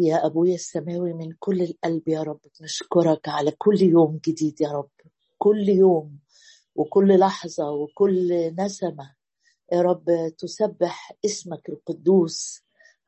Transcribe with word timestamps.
يا 0.00 0.26
أبويا 0.26 0.54
السماوي 0.54 1.12
من 1.12 1.32
كل 1.38 1.62
القلب 1.62 2.08
يا 2.08 2.22
رب 2.22 2.40
نشكرك 2.62 3.28
على 3.28 3.50
كل 3.50 3.82
يوم 3.82 4.20
جديد 4.26 4.60
يا 4.60 4.68
رب 4.72 4.90
كل 5.38 5.68
يوم 5.68 6.18
وكل 6.74 7.18
لحظة 7.18 7.70
وكل 7.70 8.28
نسمة. 8.58 9.14
يا 9.72 9.82
رب 9.82 10.04
تسبح 10.38 11.12
اسمك 11.24 11.68
القدوس 11.68 12.62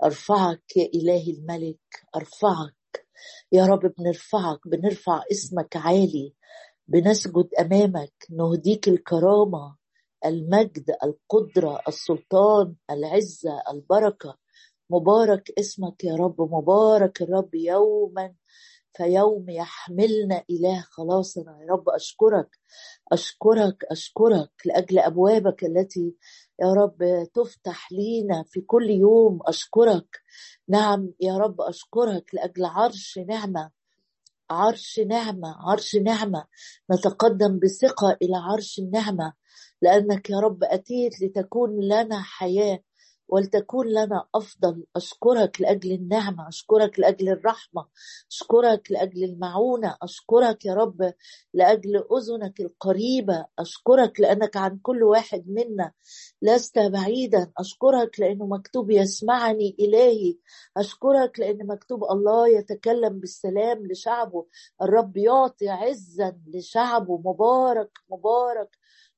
أرفعك 0.05 0.77
يا 0.77 0.89
إلهي 0.95 1.31
الملك 1.33 2.07
أرفعك. 2.17 3.07
يا 3.53 3.67
رب 3.67 3.93
بنرفعك 3.99 4.69
بنرفع 4.69 5.23
اسمك 5.33 5.77
عالي 5.77 6.35
بنسجد 6.89 7.49
أمامك 7.61 8.13
نهديك 8.31 8.89
الكرامة 8.89 9.77
المجد 10.27 10.97
القدرة 11.05 11.81
السلطان 11.89 12.75
العزة 12.91 13.63
البركة. 13.71 14.42
مبارك 14.93 15.51
اسمك 15.59 16.05
يا 16.05 16.15
رب 16.17 16.41
مبارك 16.41 17.23
الرب 17.23 17.55
يوما 17.55 18.35
فيوم 18.97 19.51
يحملنا 19.51 20.45
إله 20.51 20.81
خلاصنا. 20.81 21.59
يا 21.63 21.73
رب 21.73 21.89
أشكرك 21.89 22.59
أشكرك 23.13 23.85
أشكرك 23.91 24.51
لأجل 24.67 24.99
أبوابك 24.99 25.65
التي 25.65 26.17
يا 26.63 26.73
رب 26.73 27.27
تفتح 27.35 27.93
لينا 27.93 28.45
في 28.49 28.61
كل 28.61 28.91
يوم. 28.91 29.39
أشكرك 29.47 30.21
نعم 30.69 31.13
يا 31.21 31.37
رب 31.39 31.61
أشكرك 31.61 32.35
لأجل 32.35 32.65
عرش 32.65 33.19
نعمة 33.19 33.71
عرش 34.51 35.01
نعمة 35.01 35.57
عرش 35.71 35.97
نعمة. 35.97 36.45
نتقدم 36.93 37.59
بثقة 37.59 38.17
إلى 38.23 38.37
عرش 38.37 38.79
النعمة 38.79 39.33
لأنك 39.83 40.31
يا 40.31 40.39
رب 40.41 40.65
أتيت 40.65 41.23
لتكون 41.23 41.81
لنا 41.81 42.23
حياة. 42.23 42.81
ولتكون 43.29 43.87
لنا 43.89 44.25
أفضل. 44.35 44.85
أشكرك 44.97 45.61
لأجل 45.61 45.93
النعمة 45.93 46.49
أشكرك 46.49 46.99
لأجل 46.99 47.29
الرحمة 47.29 47.87
أشكرك 48.31 48.93
لأجل 48.93 49.25
المعونة 49.25 49.97
أشكرك 50.03 50.65
يا 50.65 50.75
رب 50.75 51.13
لأجل 51.55 51.97
أذنك 51.97 52.61
القريبة 52.61 53.47
أشكرك 53.59 54.21
لأنك 54.21 54.57
عن 54.57 54.79
كل 54.83 55.03
واحد 55.03 55.45
منا 55.49 55.93
لست 56.43 56.79
بعيدا 56.79 57.53
أشكرك 57.59 58.21
لأنه 58.21 58.47
مكتوب 58.47 58.91
يسمعني 58.91 59.77
إلهي 59.81 60.37
أشكرك 60.77 61.41
لأن 61.41 61.67
مكتوب 61.67 62.05
الله 62.05 62.49
يتكلم 62.49 63.21
بالسلام 63.21 63.87
لشعبه. 63.87 64.47
الرب 64.83 65.17
يعطي 65.17 65.69
عزا 65.69 66.37
لشعبه. 66.47 67.19
مبارك 67.25 67.91
مبارك. 68.11 68.71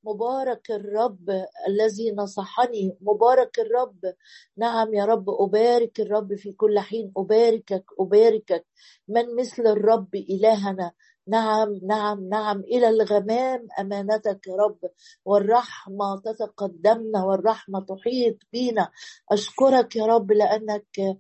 مبارك 0.07 0.71
الرب 0.71 1.31
الذي 1.69 2.13
نصحني. 2.13 2.97
مبارك 3.01 3.59
الرب. 3.59 4.15
نعم 4.57 4.95
يا 4.95 5.05
رب 5.05 5.31
أبارك 5.31 6.01
الرب 6.01 6.35
في 6.35 6.53
كل 6.53 6.79
حين. 6.79 7.13
أباركك 7.17 7.85
أباركك. 8.01 8.67
من 9.09 9.37
مثل 9.37 9.67
الرب 9.67 10.15
إلهنا. 10.15 10.93
نعم 11.29 11.81
نعم 11.83 12.29
نعم. 12.29 12.61
إلى 12.61 12.89
الغمام 12.89 13.69
أمانتك 13.81 14.47
يا 14.47 14.55
رب. 14.55 14.79
والرحمة 15.25 16.21
تتقدمنا 16.25 17.25
والرحمة 17.25 17.81
تحيط 17.81 18.37
بنا 18.53 18.91
أشكرك 19.33 19.97
يا 19.97 20.07
رب 20.07 20.33
لأنك 20.33 21.19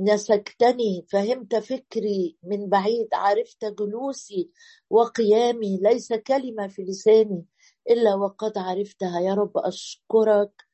نسكتني. 0.00 1.06
فهمت 1.12 1.56
فكري 1.56 2.36
من 2.42 2.68
بعيد 2.68 3.08
عرفت 3.14 3.64
جلوسي 3.64 4.50
وقيامي. 4.90 5.80
ليس 5.82 6.12
كلمة 6.12 6.68
في 6.68 6.82
لساني. 6.82 7.44
إلا 7.90 8.14
وقد 8.14 8.58
عرفتها. 8.58 9.20
يا 9.20 9.34
رب 9.34 9.52
أشكرك 9.58 10.64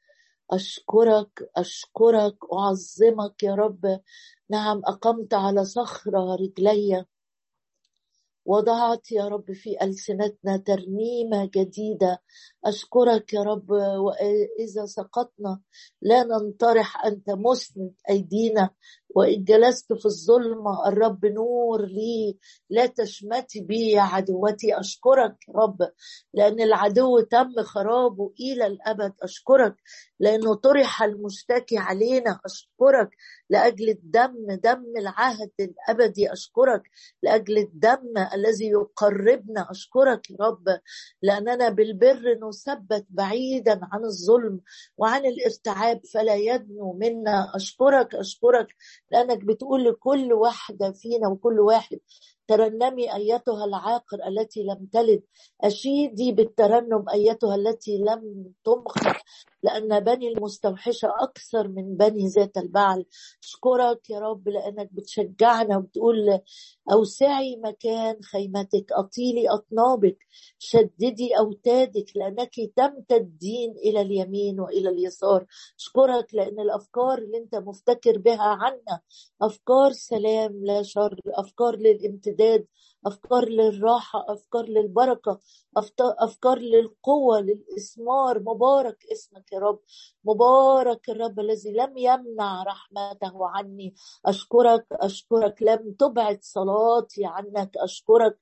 أشكرك 0.52 1.50
أشكرك 1.56 2.36
أعظمك 2.52 3.42
يا 3.42 3.54
رب. 3.54 4.00
نعم 4.50 4.82
أقمت 4.84 5.34
على 5.34 5.64
صخرة 5.64 6.34
رجلي. 6.34 7.04
وضعت 8.44 9.12
يا 9.12 9.28
رب 9.28 9.52
في 9.52 9.82
ألسنتنا 9.84 10.56
ترنيمة 10.56 11.50
جديدة. 11.54 12.22
أشكرك 12.64 13.32
يا 13.32 13.42
رب 13.42 13.70
وإذا 13.70 14.86
سقطنا 14.86 15.60
لا 16.02 16.22
ننطرح 16.24 17.04
أنت 17.04 17.30
مسند 17.30 17.94
أيدينا. 18.10 18.70
وإن 19.18 19.44
جلست 19.44 19.92
في 19.92 20.06
الظلمة 20.06 20.88
الرب 20.88 21.26
نور 21.26 21.86
لي 21.86 22.38
لا 22.70 22.86
تشمتي 22.86 23.60
بي 23.60 23.90
يا 23.90 24.00
عدوتي 24.02 24.80
أشكرك 24.80 25.36
رب 25.54 25.78
لأن 26.34 26.60
العدو 26.60 27.20
تم 27.20 27.62
خرابه 27.62 28.32
إلى 28.40 28.66
الأبد 28.66 29.12
أشكرك 29.22 29.74
لأنه 30.20 30.54
طرح 30.54 31.02
المشتكي 31.02 31.78
علينا 31.78 32.40
أشكرك 32.44 32.67
لأجل 33.50 33.88
الدم 33.88 34.34
دم 34.64 34.84
العهد 34.98 35.50
الأبدي 35.60 36.32
أشكرك 36.32 36.82
لأجل 37.22 37.58
الدم 37.58 38.12
الذي 38.34 38.66
يقربنا. 38.70 39.70
أشكرك 39.70 40.30
يا 40.30 40.36
رب 40.40 40.64
لأننا 41.22 41.68
بالبر 41.68 42.38
نثبت 42.48 43.06
بعيدا 43.10 43.80
عن 43.92 44.04
الظلم 44.04 44.60
وعن 44.98 45.26
الارتعاب 45.26 46.00
فلا 46.14 46.34
يدنو 46.34 46.92
منا. 46.92 47.52
أشكرك 47.54 48.14
أشكرك 48.14 48.66
لأنك 49.12 49.44
بتقول 49.44 49.84
لكل 49.84 50.32
واحدة 50.32 50.92
فينا 50.92 51.28
وكل 51.28 51.60
واحد 51.60 51.98
ترنمي 52.48 53.14
أيتها 53.14 53.64
العاقر 53.64 54.18
التي 54.28 54.62
لم 54.62 54.88
تلد. 54.92 55.22
أشيدي 55.60 56.32
بالترنم 56.32 57.08
أيتها 57.08 57.54
التي 57.54 57.98
لم 57.98 58.52
تمخض 58.64 59.16
لأن 59.62 60.00
بني 60.00 60.28
المستوحشة 60.28 61.08
أكثر 61.20 61.68
من 61.68 61.96
بني 61.96 62.26
ذات 62.28 62.56
البعل. 62.56 63.04
أشكرك 63.42 64.10
يا 64.10 64.18
رب 64.18 64.48
لأنك 64.48 64.88
بتشجعنا 64.92 65.76
وبتقول 65.76 66.40
أوسعي 66.92 67.56
مكان 67.56 68.22
خيمتك 68.22 68.92
أطيلي 68.92 69.48
أطنابك 69.50 70.18
شددي 70.58 71.38
أوتادك 71.38 72.06
لأنك 72.16 72.54
تمتدين 72.76 73.70
إلى 73.84 74.00
اليمين 74.00 74.60
وإلى 74.60 74.88
اليسار. 74.88 75.46
أشكرك 75.78 76.34
لأن 76.34 76.60
الأفكار 76.60 77.18
اللي 77.18 77.38
أنت 77.38 77.54
مفتكر 77.54 78.18
بها 78.18 78.42
عنا 78.42 79.00
أفكار 79.42 79.92
سلام 79.92 80.64
لا 80.64 80.82
شر 80.82 81.20
أفكار 81.26 81.76
للامتداد. 81.76 82.37
did 82.38 82.62
أفكار 83.08 83.48
للراحة 83.48 84.24
أفكار 84.28 84.64
للبركة 84.68 85.40
أفكار 86.00 86.58
للقوة 86.58 87.40
للإثمار. 87.40 88.40
مبارك 88.40 88.98
اسمك 89.12 89.52
يا 89.52 89.58
رب. 89.58 89.80
مبارك 90.24 91.10
الرب 91.10 91.40
الذي 91.40 91.72
لم 91.72 91.96
يمنع 91.98 92.62
رحمته 92.62 93.48
عني. 93.48 93.94
أشكرك 94.26 94.86
أشكرك. 94.92 95.62
لم 95.62 95.92
تبعد 95.98 96.38
صلاتي 96.42 97.24
عنك. 97.24 97.76
أشكرك 97.76 98.38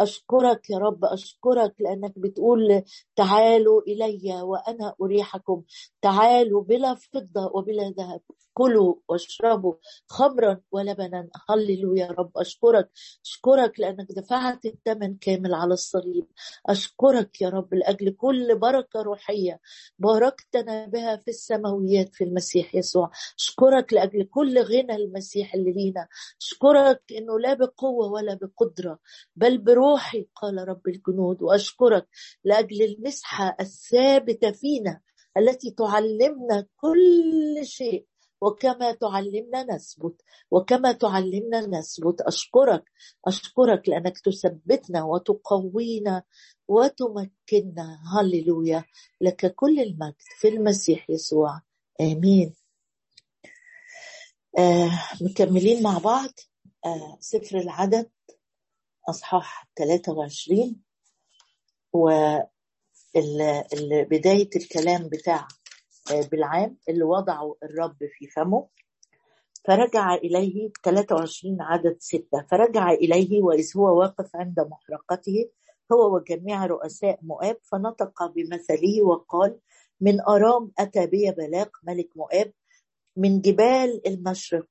أشكرك 0.00 0.70
يا 0.70 0.78
رب. 0.78 1.04
أشكرك 1.04 1.74
لأنك 1.80 2.18
بتقول 2.18 2.82
تعالوا 3.16 3.82
إلي 3.82 4.42
وأنا 4.42 4.94
أريحكم. 5.02 5.62
تعالوا 6.02 6.62
بلا 6.62 6.94
فضة 6.94 7.50
وبلا 7.54 7.90
ذهب. 7.98 8.20
كلوا 8.54 8.94
واشربوا 9.08 9.74
خمرا 10.08 10.60
ولبنا. 10.72 11.28
هللو 11.50 11.94
يا 11.94 12.06
رب. 12.18 12.30
أشكرك 12.38 12.90
أشكرك 13.24 13.80
لأنك 13.80 14.05
دفعت 14.10 14.66
الثمن 14.66 15.16
كامل 15.16 15.54
على 15.54 15.74
الصليب. 15.74 16.26
أشكرك 16.66 17.40
يا 17.40 17.48
رب 17.48 17.74
لأجل 17.74 18.10
كل 18.10 18.58
بركة 18.58 19.02
روحية 19.02 19.60
باركتنا 19.98 20.86
بها 20.86 21.16
في 21.16 21.28
السماويات 21.28 22.14
في 22.14 22.24
المسيح 22.24 22.74
يسوع. 22.74 23.10
أشكرك 23.38 23.92
لأجل 23.92 24.24
كل 24.24 24.58
غنى 24.58 24.94
المسيح 24.96 25.54
اللي 25.54 25.72
لينا. 25.72 26.08
أشكرك 26.40 27.02
إنه 27.18 27.38
لا 27.38 27.54
بقوة 27.54 28.12
ولا 28.12 28.34
بقدرة 28.34 28.98
بل 29.36 29.58
بروحي 29.58 30.26
قال 30.34 30.68
رب 30.68 30.88
الجنود. 30.88 31.42
وأشكرك 31.42 32.08
لأجل 32.44 32.82
المسحة 32.82 33.56
الثابتة 33.60 34.50
فينا 34.50 35.00
التي 35.36 35.70
تعلمنا 35.70 36.66
كل 36.76 37.60
شيء 37.62 38.06
وكما 38.40 38.92
تعلمنا 38.92 39.62
نثبت 39.74 40.22
وكما 40.50 40.92
تعلمنا 40.92 41.66
نثبت 41.66 42.20
أشكرك 42.20 42.84
أشكرك 43.26 43.88
لأنك 43.88 44.18
تثبتنا 44.18 45.04
وتقوينا 45.04 46.22
وتمكننا. 46.68 47.98
هللويا. 48.14 48.84
لك 49.20 49.54
كل 49.54 49.80
المجد 49.80 50.14
في 50.38 50.48
المسيح 50.48 51.10
يسوع. 51.10 51.60
آمين. 52.00 52.54
آه 54.58 54.90
مكملين 55.20 55.82
مع 55.82 55.98
بعض. 55.98 56.30
آه 56.86 57.16
سفر 57.20 57.58
العدد 57.58 58.10
أصحاح 59.08 59.68
23 59.76 60.82
وبداية 63.16 64.50
الكلام 64.56 65.08
بتاع 65.08 65.48
بالعام 66.12 66.76
اللي 66.88 67.04
وضعه 67.04 67.56
الرب 67.62 67.96
في 68.18 68.26
فمه. 68.26 68.68
فرجع 69.64 70.14
إليه 70.14 70.70
23 70.84 71.62
عدد 71.62 71.96
ستة. 72.00 72.46
فرجع 72.50 72.90
إليه 72.90 73.42
وإذ 73.42 73.76
هو 73.76 73.98
واقف 74.00 74.36
عند 74.36 74.60
محرقته 74.60 75.50
هو 75.92 76.16
وجميع 76.16 76.66
رؤساء 76.66 77.18
مؤاب. 77.22 77.56
فنطق 77.62 78.26
بمثله 78.26 79.02
وقال 79.02 79.58
من 80.00 80.20
أرام 80.20 80.72
أتى 80.78 81.06
بي 81.06 81.30
بلاق 81.30 81.70
ملك 81.82 82.16
مؤاب 82.16 82.52
من 83.16 83.40
جبال 83.40 84.06
المشرق. 84.06 84.68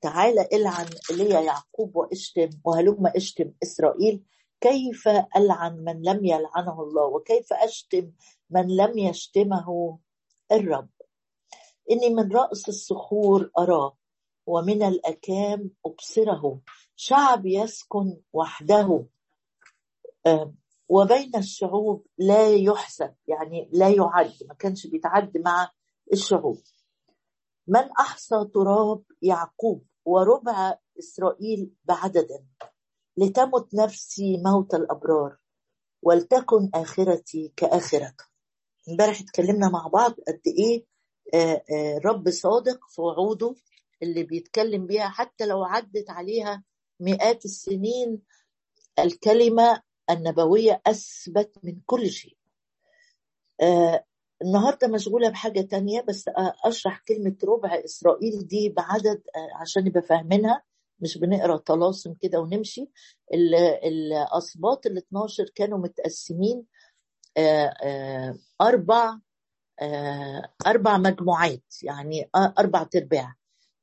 تعالى 0.00 0.48
إلعن 0.52 0.86
ليا 1.10 1.40
يعقوب 1.40 1.96
وإشتم 1.96 2.50
وهلم 2.64 3.06
إشتم 3.16 3.52
إسرائيل. 3.62 4.22
كيف 4.60 5.08
ألعن 5.36 5.84
من 5.84 6.02
لم 6.02 6.24
يلعنه 6.24 6.82
الله؟ 6.82 7.04
وكيف 7.04 7.52
أشتم 7.52 8.12
من 8.50 8.76
لم 8.76 8.98
يشتمه؟ 8.98 9.98
الرب. 10.52 10.88
إني 11.90 12.10
من 12.14 12.32
رأس 12.32 12.68
الصخور 12.68 13.50
أراه 13.58 13.96
ومن 14.46 14.82
الأكام 14.82 15.70
أبصره. 15.86 16.60
شعب 16.96 17.46
يسكن 17.46 18.20
وحده. 18.32 19.06
وبين 20.88 21.36
الشعوب 21.36 22.06
لا 22.18 22.48
يحسب 22.48 23.14
يعني 23.28 23.68
لا 23.72 23.88
يعد 23.88 24.32
ما 24.48 24.54
كانش 24.54 24.86
بيتعد 24.86 25.38
مع 25.38 25.70
الشعوب. 26.12 26.62
من 27.68 27.90
أحصى 28.00 28.44
تراب 28.54 29.02
يعقوب 29.22 29.86
وربع 30.04 30.78
إسرائيل 30.98 31.70
بعدد 31.84 32.28
لتمت 33.16 33.74
نفسي 33.74 34.36
موت 34.44 34.74
الأبرار 34.74 35.36
ولتكن 36.02 36.70
آخرتي 36.74 37.52
كاخرته 37.56 38.24
امبارح 38.88 39.20
اتكلمنا 39.20 39.68
مع 39.68 39.86
بعض 39.86 40.12
قد 40.12 40.40
إيه 40.58 40.84
آه، 41.34 41.64
آه، 41.72 41.98
رب 42.04 42.30
صادق 42.30 42.78
في 42.88 43.00
وعوده 43.02 43.54
اللي 44.02 44.22
بيتكلم 44.22 44.86
بيها 44.86 45.08
حتى 45.08 45.46
لو 45.46 45.64
عدت 45.64 46.10
عليها 46.10 46.64
مئات 47.00 47.44
السنين 47.44 48.22
الكلمة 48.98 49.82
النبوية 50.10 50.82
أثبت 50.86 51.58
من 51.62 51.80
كل 51.86 52.10
شيء. 52.10 52.36
آه 53.60 54.04
النهاردة 54.42 54.88
مشغولة 54.88 55.28
بحاجة 55.30 55.60
تانية 55.60 56.00
بس 56.00 56.24
أشرح 56.64 57.02
كلمة 57.08 57.36
ربع 57.44 57.74
إسرائيل 57.84 58.46
دي 58.46 58.68
بعدد 58.68 59.22
عشان 59.60 59.86
يبقى 59.86 60.02
فاهمينها. 60.02 60.62
مش 61.00 61.18
بنقرأ 61.18 61.56
طلاسم 61.56 62.14
كده 62.14 62.40
ونمشي. 62.40 62.88
الأسباط 63.84 64.86
ال 64.86 64.98
12 64.98 65.50
كانوا 65.54 65.78
متقسمين 65.78 66.64
أربع 68.60 69.18
آه 69.80 70.48
أربع 70.66 70.98
مجموعات 70.98 71.64
يعني 71.82 72.30
أربع 72.36 72.82
ترباع 72.82 73.34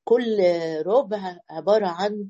كل 0.04 0.38
ربع 0.86 1.38
عبارة 1.50 1.88
عن 1.88 2.30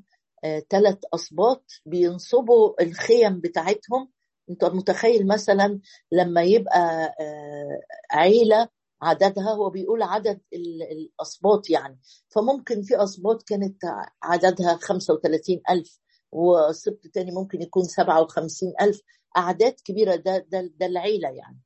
ثلاث 0.70 0.98
اسباط 1.14 1.64
بينصبوا 1.86 2.82
الخيم 2.82 3.40
بتاعتهم. 3.40 4.10
أنت 4.50 4.64
متخيل 4.64 5.26
مثلا 5.26 5.80
لما 6.12 6.42
يبقى 6.42 7.14
آه، 7.20 7.80
عيلة 8.12 8.68
عددها 9.02 9.50
هو 9.52 9.70
بيقول 9.70 10.02
عدد 10.02 10.40
الاسباط 10.52 11.70
يعني. 11.70 11.98
فممكن 12.28 12.82
في 12.82 13.02
اسباط 13.04 13.42
كانت 13.42 13.76
عددها 14.22 14.76
35 14.76 15.60
ألف 15.70 15.98
وسبط 16.32 17.06
تاني 17.14 17.30
ممكن 17.32 17.62
يكون 17.62 17.84
57 17.84 18.72
ألف. 18.80 19.00
أعداد 19.36 19.72
كبيرة 19.84 20.16
ده, 20.16 20.38
ده, 20.38 20.70
ده 20.76 20.86
العيلة 20.86 21.28
يعني. 21.28 21.60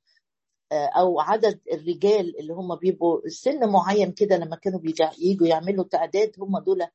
آه، 0.72 0.86
أو 0.86 1.20
عدد 1.20 1.60
الرجال 1.72 2.40
اللي 2.40 2.52
هم 2.52 2.76
بيبقوا 2.76 3.28
سن 3.28 3.68
معين 3.68 4.12
كده 4.12 4.36
لما 4.36 4.56
كانوا 4.56 4.80
بيجوا 4.80 5.46
يعملوا 5.46 5.84
تعداد 5.84 6.32
هم 6.38 6.58
دول 6.58 6.86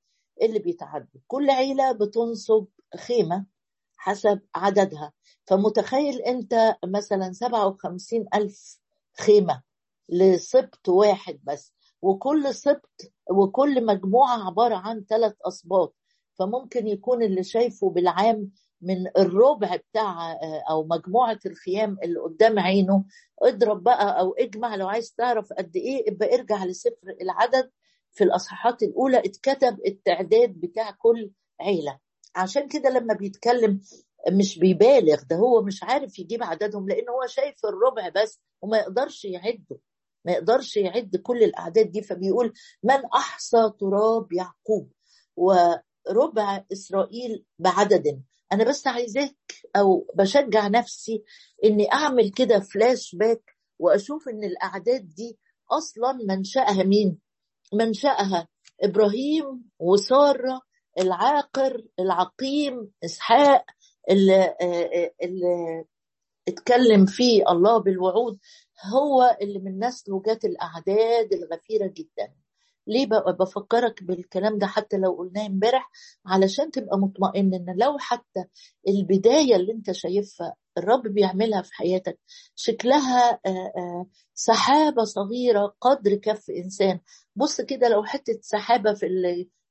اللي 0.42 0.60
بيتعدوا. 0.60 1.22
كل 1.28 1.50
عيلة 1.50 1.92
بتنصب 1.92 2.66
خيمة 2.98 3.46
حسب 3.98 4.42
عددها. 4.56 5.14
فمتخيل 5.46 6.22
أنت 6.22 6.76
مثلا 6.86 7.32
57 7.34 8.26
ألف 8.34 8.80
خيمة 9.20 9.62
لسبط 10.10 10.90
واحد 10.90 11.40
بس 11.44 11.74
وكل 12.02 12.56
سبط 12.56 13.02
وكل 13.32 13.86
مجموعة 13.86 14.48
عبارة 14.48 14.76
عن 14.76 15.06
ثلاث 15.10 15.34
أسباط 15.48 15.96
فممكن 16.40 16.88
يكون 16.88 17.24
اللي 17.24 17.44
شايفه 17.44 17.90
بالعام 17.90 18.52
من 18.82 19.08
الربع 19.18 19.76
بتاع 19.76 20.40
أو 20.70 20.84
مجموعة 20.88 21.40
الخيام 21.46 21.98
اللي 22.04 22.20
قدام 22.20 22.60
عينه. 22.60 23.06
اضرب 23.42 23.84
بقى 23.84 24.20
أو 24.20 24.34
اجمع 24.34 24.76
لو 24.76 24.88
عايز 24.88 25.14
تعرف 25.14 25.54
قد 25.54 25.76
إيه 25.76 26.12
ابقى 26.12 26.36
ارجع 26.36 26.66
لسفر 26.66 27.16
العدد 27.22 27.72
في 28.12 28.24
الأصحاحات 28.24 28.84
الأولى. 28.84 29.18
اتكتب 29.20 29.78
التعداد 29.88 30.50
بتاع 30.50 30.92
كل 30.92 31.32
عيلة. 31.62 32.00
عشان 32.36 32.68
كده 32.68 32.90
لما 32.90 33.14
بيتكلم 33.14 33.82
مش 34.32 34.60
بيبالغ 34.60 35.22
ده 35.30 35.36
هو 35.36 35.62
مش 35.62 35.84
عارف 35.84 36.20
يجيب 36.20 36.44
عددهم 36.44 36.90
لأن 36.90 37.10
هو 37.10 37.28
شايف 37.28 37.66
الربع 37.66 38.10
بس 38.24 38.40
وما 38.62 38.78
يقدرش 38.78 39.26
يعده. 39.26 39.78
ما 40.26 40.32
يقدرش 40.32 40.78
يعد 40.78 41.16
كل 41.16 41.44
الأعداد 41.44 41.92
دي. 41.92 42.02
فبيقول 42.02 42.54
من 42.84 43.06
أحصى 43.16 43.72
تراب 43.80 44.34
يعقوب 44.34 44.92
وربع 45.36 46.64
إسرائيل 46.74 47.46
بعدد. 47.60 48.22
أنا 48.54 48.64
بس 48.64 48.88
عايزاك 48.88 49.36
أو 49.76 50.08
بشجع 50.16 50.68
نفسي 50.68 51.24
إني 51.66 51.92
أعمل 51.94 52.30
كده 52.32 52.60
فلاش 52.60 53.16
باك 53.16 53.56
وأشوف 53.80 54.30
إن 54.30 54.44
الأعداد 54.44 55.14
دي 55.16 55.40
أصلا 55.72 56.14
منشأها 56.28 56.84
مين؟ 56.84 57.20
منشأها 57.74 58.48
إبراهيم 58.84 59.70
وسارة 59.80 60.62
العاقر 61.00 61.84
العقيم 62.00 62.92
إسحاق 63.06 63.66
اللي, 64.10 64.56
اللي 65.24 65.86
اتكلم 66.48 67.06
فيه 67.06 67.44
الله 67.52 67.78
بالوعود 67.78 68.40
هو 68.94 69.38
اللي 69.42 69.60
من 69.60 69.86
نسله 69.86 70.22
جت 70.28 70.46
الأعداد 70.46 71.34
الغفيرة 71.34 71.88
جدا. 71.88 72.34
ليه 72.90 73.06
بفكرك 73.40 74.04
بالكلام 74.04 74.58
ده 74.58 74.68
حتى 74.68 74.98
لو 74.98 75.12
قلناه 75.12 75.46
امبارح؟ 75.46 75.92
علشان 76.26 76.72
تبقى 76.72 76.98
مطمئن 76.98 77.54
إن 77.54 77.76
لو 77.78 77.98
حتى 77.98 78.44
البداية 78.88 79.56
اللي 79.56 79.72
أنت 79.74 79.92
شايفها 79.92 80.56
الرب 80.78 81.02
بيعملها 81.08 81.62
في 81.62 81.74
حياتك 81.74 82.20
شكلها 82.56 83.40
سحابة 84.34 85.04
صغيرة 85.04 85.76
قدر 85.82 86.16
كف 86.16 86.50
إنسان. 86.50 87.00
بص 87.36 87.62
كده 87.62 87.88
لو 87.90 88.04
حتة 88.04 88.40
سحابة 88.42 88.94
في 88.94 89.08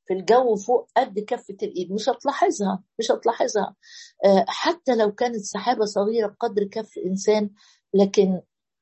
في 0.06 0.14
الجو 0.14 0.56
فوق 0.56 0.88
قد 0.96 1.18
كفة 1.18 1.56
الإيد 1.62 1.92
مش 1.92 2.08
هتلاحظها 2.08 2.82
مش 2.98 3.10
هتلاحظها. 3.10 3.74
حتى 4.48 4.94
لو 4.96 5.12
كانت 5.12 5.36
سحابة 5.36 5.84
صغيرة 5.84 6.36
قدر 6.40 6.64
كف 6.64 6.90
إنسان 7.06 7.50
لكن 7.94 8.40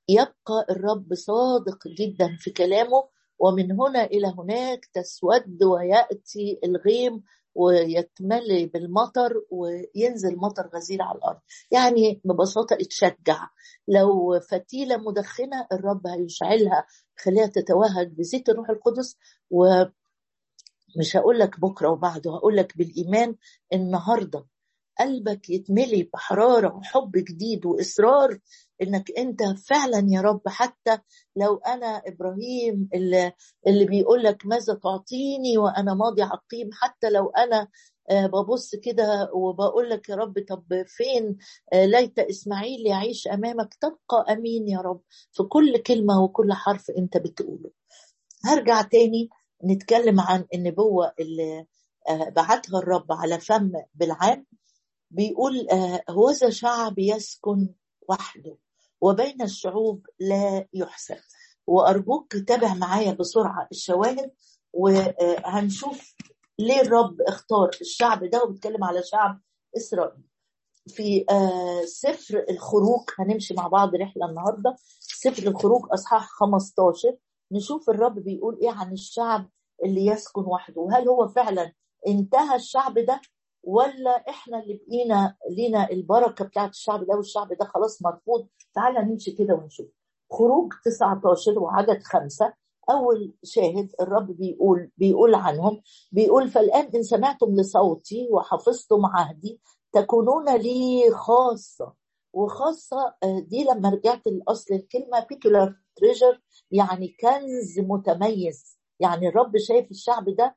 يبقى 0.08 0.66
الرب 0.70 1.14
صادق 1.14 1.88
جدا 1.88 2.36
في 2.40 2.50
كلامه 2.50 3.08
ومن 3.38 3.72
هنا 3.72 4.04
إلى 4.04 4.34
هناك 4.38 4.86
تسود 4.92 5.62
ويأتي 5.62 6.60
الغيم 6.64 7.22
ويتملي 7.54 8.66
بالمطر 8.66 9.32
وينزل 9.50 10.36
مطر 10.36 10.70
غزير 10.74 11.02
على 11.02 11.18
الأرض. 11.18 11.38
يعني 11.70 12.20
ببساطة 12.24 12.74
اتشجع. 12.74 13.48
لو 13.88 14.40
فتيلة 14.40 14.96
مدخنة 14.96 15.66
الرب 15.72 16.06
هيشعلها 16.06 16.86
خليها 17.18 17.46
تتوهج 17.46 18.08
بزيت 18.18 18.48
الروح 18.48 18.70
القدس. 18.70 19.16
و 19.50 19.84
مش 20.98 21.16
هقول 21.16 21.38
لك 21.38 21.60
بكرة 21.60 21.88
وبعده 21.90 22.30
هقول 22.36 22.56
لك 22.56 22.78
بالإيمان 22.78 23.36
النهارده. 23.72 24.44
قلبك 25.00 25.50
يتملي 25.50 26.10
بحرارة 26.14 26.76
وحب 26.76 27.12
جديد 27.14 27.66
وإصرار 27.66 28.38
إنك 28.82 29.10
أنت 29.18 29.42
فعلا 29.42 30.06
يا 30.10 30.20
رب. 30.20 30.40
حتى 30.48 30.98
لو 31.36 31.56
أنا 31.56 32.02
إبراهيم 32.06 32.88
اللي, 32.94 33.32
اللي 33.66 33.84
بيقول 33.84 34.22
لك 34.22 34.46
ماذا 34.46 34.74
تعطيني 34.74 35.58
وأنا 35.58 35.94
ماضي 35.94 36.22
عقيم 36.22 36.70
حتى 36.72 37.10
لو 37.10 37.28
أنا 37.30 37.68
آه، 38.10 38.26
ببص 38.26 38.74
كده 38.74 39.30
وبقول 39.34 39.90
لك 39.90 40.08
يا 40.08 40.14
رب 40.14 40.44
طب 40.48 40.64
فين 40.86 41.36
آه، 41.72 41.84
ليت 41.86 42.18
إسماعيل 42.18 42.86
يعيش 42.86 43.28
أمامك؟ 43.28 43.74
تبقى 43.74 44.32
أمين 44.32 44.68
يا 44.68 44.78
رب 44.80 45.00
في 45.32 45.42
كل 45.42 45.78
كلمة 45.78 46.22
وكل 46.22 46.52
حرف 46.52 46.90
أنت 46.90 47.16
بتقوله. 47.16 47.70
هرجع 48.44 48.82
تاني 48.82 49.28
نتكلم 49.64 50.20
عن 50.20 50.44
النبوة 50.54 51.12
اللي 51.20 51.66
آه، 52.08 52.28
بعتها 52.28 52.78
الرب 52.78 53.12
على 53.12 53.40
فم 53.40 53.72
بالعام 53.94 54.46
بيقول 55.10 55.66
هوذا 56.10 56.50
شعب 56.50 56.98
يسكن 56.98 57.68
وحده 58.08 58.56
وبين 59.00 59.42
الشعوب 59.42 60.06
لا 60.20 60.66
يحسب 60.72 61.16
وأرجوك 61.66 62.36
تابع 62.36 62.74
معايا 62.74 63.12
بسرعة 63.12 63.68
الشواهد 63.72 64.30
وهنشوف 64.72 66.14
ليه 66.58 66.80
الرب 66.80 67.16
اختار 67.28 67.70
الشعب 67.80 68.24
ده 68.24 68.44
وبيتكلم 68.44 68.84
على 68.84 69.02
شعب 69.02 69.40
إسرائيل. 69.76 70.22
في 70.88 71.24
آه، 71.30 71.84
سفر 71.84 72.44
الخروج 72.50 73.00
هنمشي 73.18 73.54
مع 73.54 73.68
بعض 73.68 73.94
رحلة 73.94 74.26
النهارده. 74.30 74.76
سفر 75.00 75.48
الخروج 75.48 75.82
أصحاح 75.92 76.26
15 76.28 77.16
نشوف 77.52 77.90
الرب 77.90 78.18
بيقول 78.18 78.58
إيه 78.62 78.70
عن 78.70 78.92
الشعب 78.92 79.48
اللي 79.84 80.06
يسكن 80.06 80.40
وحده. 80.40 80.80
وهل 80.80 81.08
هو 81.08 81.28
فعلا 81.28 81.72
انتهى 82.06 82.56
الشعب 82.56 82.98
ده؟ 82.98 83.20
ولا 83.66 84.10
إحنا 84.28 84.62
اللي 84.62 84.80
بقينا 84.86 85.36
لينا 85.50 85.90
البركة 85.90 86.44
بتاعت 86.44 86.70
الشعب 86.70 87.04
ده 87.06 87.16
والشعب 87.16 87.48
ده 87.52 87.64
خلاص 87.64 88.02
مرفوض 88.02 88.48
تعالى 88.74 88.98
نمشي 89.02 89.30
كده 89.32 89.54
ونشوف. 89.54 89.86
خروج 90.32 90.72
19 90.84 91.58
وعدد 91.58 92.02
خمسة. 92.02 92.54
أول 92.90 93.34
شاهد 93.44 93.92
الرب 94.00 94.26
بيقول 94.36 94.90
بيقول 94.96 95.34
عنهم 95.34 95.82
بيقول 96.12 96.48
فالآن 96.48 96.90
إن 96.94 97.02
سمعتم 97.02 97.54
لصوتي 97.56 98.28
وحفظتم 98.30 99.06
عهدي 99.06 99.60
تكونون 99.92 100.56
لي 100.56 101.10
خاصة. 101.10 101.92
وخاصة 102.32 103.14
آه، 103.22 103.40
دي 103.40 103.64
لما 103.64 103.88
رجعت 103.90 104.22
لأصل 104.26 104.74
الكلمة 104.74 105.26
بيكولار 105.28 105.74
تريجر 105.96 106.40
يعني 106.70 107.16
كنز 107.20 107.80
متميز. 107.80 108.78
يعني 109.00 109.28
الرب 109.28 109.56
شايف 109.58 109.90
الشعب 109.90 110.24
ده 110.28 110.56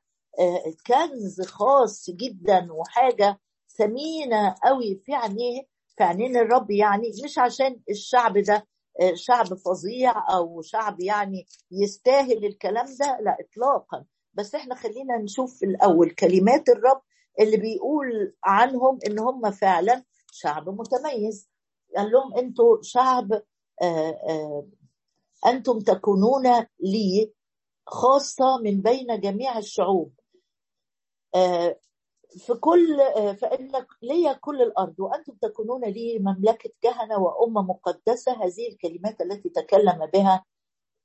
كنز 0.86 1.40
خاص 1.40 2.10
جدا 2.10 2.72
وحاجة 2.72 3.40
ثمينة 3.78 4.54
قوي 4.64 5.02
في 5.06 5.14
عينيه 5.14 5.62
في 5.96 6.04
عينين 6.04 6.36
الرب 6.36 6.70
يعني 6.70 7.10
مش 7.24 7.38
عشان 7.38 7.80
الشعب 7.90 8.38
ده 8.38 8.66
آه، 9.00 9.14
شعب 9.14 9.54
فظيع 9.54 10.34
أو 10.36 10.62
شعب 10.62 11.00
يعني 11.00 11.46
يستاهل 11.70 12.44
الكلام 12.46 12.86
ده 13.00 13.18
لا 13.20 13.36
اطلاقا. 13.40 14.04
بس 14.34 14.54
إحنا 14.54 14.74
خلينا 14.74 15.18
نشوف 15.18 15.62
الأول 15.62 16.10
كلمات 16.10 16.68
الرب 16.68 17.02
اللي 17.40 17.56
بيقول 17.56 18.34
عنهم 18.44 18.98
إن 19.06 19.18
هم 19.18 19.50
فعلا 19.50 20.04
شعب 20.32 20.68
متميز. 20.68 21.50
قال 21.96 22.10
لهم 22.12 22.34
أنتوا 22.38 22.78
شعب 22.82 23.32
آه، 23.82 24.20
آه، 24.28 24.68
أنتم 25.46 25.78
تكونون 25.80 26.44
لي 26.80 27.32
خاصة 27.86 28.58
من 28.64 28.82
بين 28.82 29.20
جميع 29.20 29.58
الشعوب. 29.58 30.19
في 32.38 32.54
كل 32.60 32.98
فإن 33.42 33.72
لي 34.02 34.34
كل 34.40 34.62
الأرض 34.62 35.00
وأنتم 35.00 35.32
تكونون 35.42 35.84
لي 35.84 36.18
مملكة 36.18 36.70
كهنة 36.82 37.18
وأمة 37.18 37.62
مقدسة 37.62 38.32
هذه 38.32 38.68
الكلمات 38.68 39.20
التي 39.20 39.48
تكلم 39.48 40.06
بها 40.14 40.44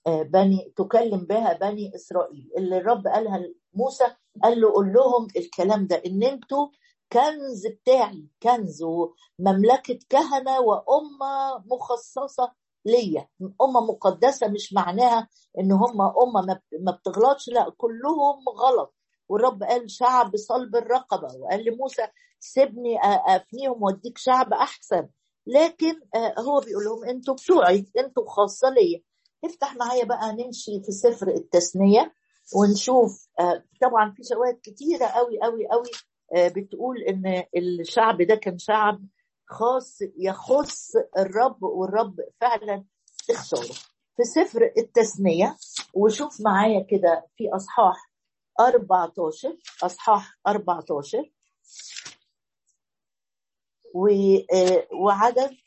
آه، 0.08 0.24
بني 0.24 0.74
تكلم 0.78 1.26
بها 1.26 1.54
بني 1.54 1.96
إسرائيل. 1.96 2.52
اللي 2.58 2.78
الرب 2.78 3.08
قالها 3.08 3.44
لموسى 3.76 4.06
قال 4.44 4.62
له 4.62 4.72
قول 4.74 4.94
لهم 4.94 5.28
الكلام 5.38 5.88
ده 5.88 6.02
إن 6.06 6.24
أنتوا 6.24 6.68
كنز 7.14 7.68
بتاعي 7.68 8.28
كنز 8.44 8.84
ومملكة 8.84 10.00
كهنة 10.10 10.60
وأمة 10.60 11.64
مخصصة 11.66 12.54
ليا. 12.86 13.28
أمة 13.62 13.82
مقدسة 13.82 14.48
مش 14.48 14.74
معناها 14.74 15.28
إن 15.60 15.72
هم 15.72 16.02
أمة 16.02 16.62
ما 16.82 16.92
بتغلطش 16.92 17.50
لا 17.50 17.70
كلهم 17.78 18.46
غلط. 18.50 18.96
والرب 19.30 19.64
قال 19.64 19.92
شعب 19.92 20.36
صلب 20.36 20.76
الرقبة 20.76 21.36
وقال 21.36 21.66
لموسى 21.66 22.08
سيبني 22.40 22.98
أفنيهم 23.28 23.84
وأديك 23.84 24.18
شعب 24.18 24.54
أحسن. 24.54 25.08
لكن 25.48 25.94
هو 26.40 26.60
بيقول 26.60 26.84
لهم 26.86 27.04
أنتوا 27.04 27.34
بتوعي 27.34 27.86
أنتوا 28.00 28.30
خاصة 28.30 28.70
ليا. 28.70 29.02
افتح 29.46 29.76
معايا 29.76 30.06
بقى 30.06 30.32
نمشي 30.34 30.82
في 30.86 30.92
سفر 30.92 31.28
التثنية 31.28 32.14
ونشوف 32.56 33.28
طبعا 33.82 34.12
في 34.12 34.24
شواهد 34.24 34.60
كتيرة 34.64 35.06
قوي 35.06 35.40
قوي 35.42 35.68
قوي 35.68 35.90
بتقول 36.50 36.98
إن 37.02 37.44
الشعب 37.58 38.22
ده 38.22 38.36
كان 38.36 38.58
شعب 38.58 39.00
خاص 39.48 39.98
يخص 40.18 40.92
الرب 41.18 41.64
والرب 41.64 42.16
فعلا 42.42 42.86
اختاره. 43.30 43.74
في 44.18 44.24
سفر 44.24 44.72
التثنية 44.78 45.58
وشوف 45.94 46.42
معايا 46.42 46.80
كده 46.90 47.26
في 47.38 47.50
أصحاح 47.56 48.12
14 48.60 49.58
أصحاح 49.84 50.38
14 50.48 51.32
آه، 54.54 54.88
وعدد 54.94 55.58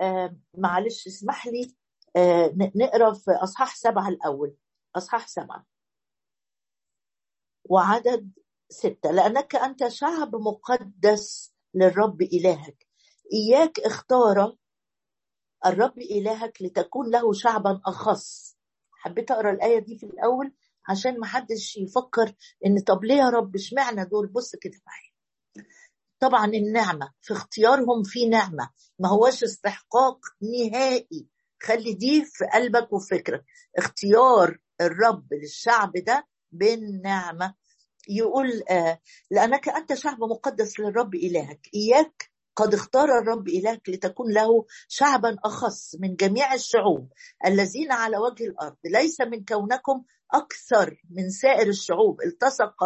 آه، 0.00 0.36
معلش 0.54 1.06
اسمح 1.06 1.46
لي 1.46 1.74
آه، 2.16 2.54
نقرأ 2.76 3.14
في 3.14 3.30
أصحاح 3.30 3.76
سبعة 3.76 4.08
الأول. 4.08 4.56
أصحاح 4.96 5.28
سبعة. 5.28 5.66
وعدد 7.64 8.30
ستة. 8.68 9.10
لأنك 9.10 9.56
أنت 9.56 9.88
شعب 9.88 10.36
مقدس 10.36 11.52
للرب 11.74 12.22
إلهك. 12.22 12.86
إياك 13.32 13.80
اختار 13.80 14.56
الرب 15.66 15.98
إلهك 15.98 16.62
لتكون 16.62 17.10
له 17.10 17.32
شعبا 17.32 17.80
أخص. 17.86 18.56
حبيت 18.92 19.30
أقرأ 19.30 19.50
الآية 19.50 19.78
دي 19.78 19.98
في 19.98 20.06
الأول؟ 20.06 20.52
عشان 20.88 21.20
ما 21.20 21.26
حدش 21.26 21.76
يفكر 21.76 22.34
إن 22.66 22.80
طب 22.86 23.04
ليه 23.04 23.14
يا 23.14 23.28
رب؟ 23.30 23.54
إشمعنى 23.56 24.04
دول؟ 24.04 24.26
بص 24.26 24.56
كده 24.56 24.80
معايا. 24.86 25.10
طبعا 26.20 26.46
النعمة 26.46 27.12
في 27.20 27.32
اختيارهم 27.32 28.02
في 28.04 28.28
نعمة. 28.28 28.70
ما 28.98 29.08
هوش 29.08 29.44
استحقاق 29.44 30.18
نهائي. 30.42 31.28
خلي 31.62 31.94
دي 31.94 32.24
في 32.24 32.44
قلبك 32.54 32.92
وفكرك. 32.92 33.44
اختيار 33.78 34.58
الرب 34.80 35.34
للشعب 35.34 35.92
ده 36.06 36.26
بالنعمة. 36.52 37.54
يقول 38.08 38.62
آه 38.70 39.00
لأنك 39.30 39.68
أنت 39.68 39.94
شعب 39.94 40.18
مقدس 40.20 40.80
للرب 40.80 41.14
إلهك. 41.14 41.60
إياك 41.74 42.29
قد 42.56 42.74
اختار 42.74 43.18
الرب 43.18 43.48
إلهك 43.48 43.88
لتكون 43.88 44.32
له 44.32 44.64
شعبا 44.88 45.36
أخص 45.44 45.94
من 46.00 46.16
جميع 46.16 46.54
الشعوب 46.54 47.08
الذين 47.46 47.92
على 47.92 48.16
وجه 48.18 48.44
الأرض. 48.44 48.76
ليس 48.84 49.20
من 49.20 49.44
كونكم 49.44 50.02
أكثر 50.34 51.02
من 51.10 51.30
سائر 51.30 51.68
الشعوب. 51.68 52.22
التصق 52.22 52.84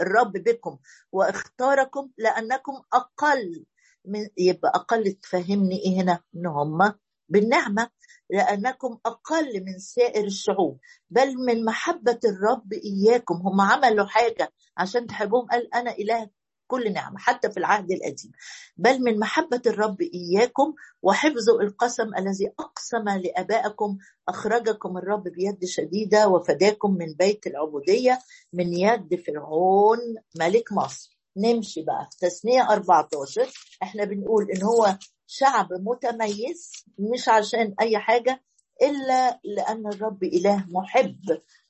الرب 0.00 0.32
بكم 0.32 0.78
واختاركم 1.12 2.10
لأنكم 2.18 2.72
أقل 2.92 3.64
من 4.04 4.28
يبقى 4.38 4.72
أقل. 4.74 5.12
تفهمني 5.12 5.76
إيه 5.78 6.02
هنا؟ 6.02 6.20
إن 6.36 6.46
هم 6.46 6.92
بالنعمة. 7.28 7.90
لأنكم 8.30 8.98
أقل 9.06 9.64
من 9.64 9.78
سائر 9.78 10.24
الشعوب. 10.24 10.80
بل 11.10 11.34
من 11.46 11.64
محبة 11.64 12.20
الرب 12.24 12.72
إياكم. 12.72 13.34
هم 13.34 13.60
عملوا 13.60 14.06
حاجة 14.06 14.52
عشان 14.76 15.06
تحبهم. 15.06 15.46
قال 15.46 15.74
أنا 15.74 15.90
إله 15.90 16.30
كل 16.66 16.92
نعمة 16.92 17.18
حتى 17.18 17.50
في 17.50 17.56
العهد 17.56 17.90
القديم. 17.92 18.32
بل 18.76 19.02
من 19.02 19.18
محبة 19.18 19.62
الرب 19.66 20.00
إياكم 20.02 20.74
وحفظ 21.02 21.50
القسم 21.50 22.14
الذي 22.18 22.52
أقسم 22.60 23.08
لآبائكم 23.08 23.98
أخرجكم 24.28 24.98
الرب 24.98 25.22
بيد 25.22 25.64
شديدة 25.64 26.28
وفداكم 26.28 26.94
من 26.94 27.12
بيت 27.18 27.46
العبودية 27.46 28.18
من 28.52 28.72
يد 28.72 29.20
فرعون 29.26 29.98
ملك 30.40 30.72
مصر. 30.72 31.18
نمشي 31.36 31.82
بقى. 31.82 32.08
في 32.10 32.26
تثنية 32.28 32.62
14 32.70 33.52
إحنا 33.82 34.04
بنقول 34.04 34.50
إن 34.50 34.62
هو 34.62 34.96
شعب 35.26 35.68
متميز 35.72 36.72
مش 36.98 37.28
عشان 37.28 37.74
أي 37.80 37.98
حاجة 37.98 38.42
إلا 38.82 39.40
لأن 39.44 39.86
الرب 39.86 40.24
إله 40.24 40.66
محب. 40.70 41.20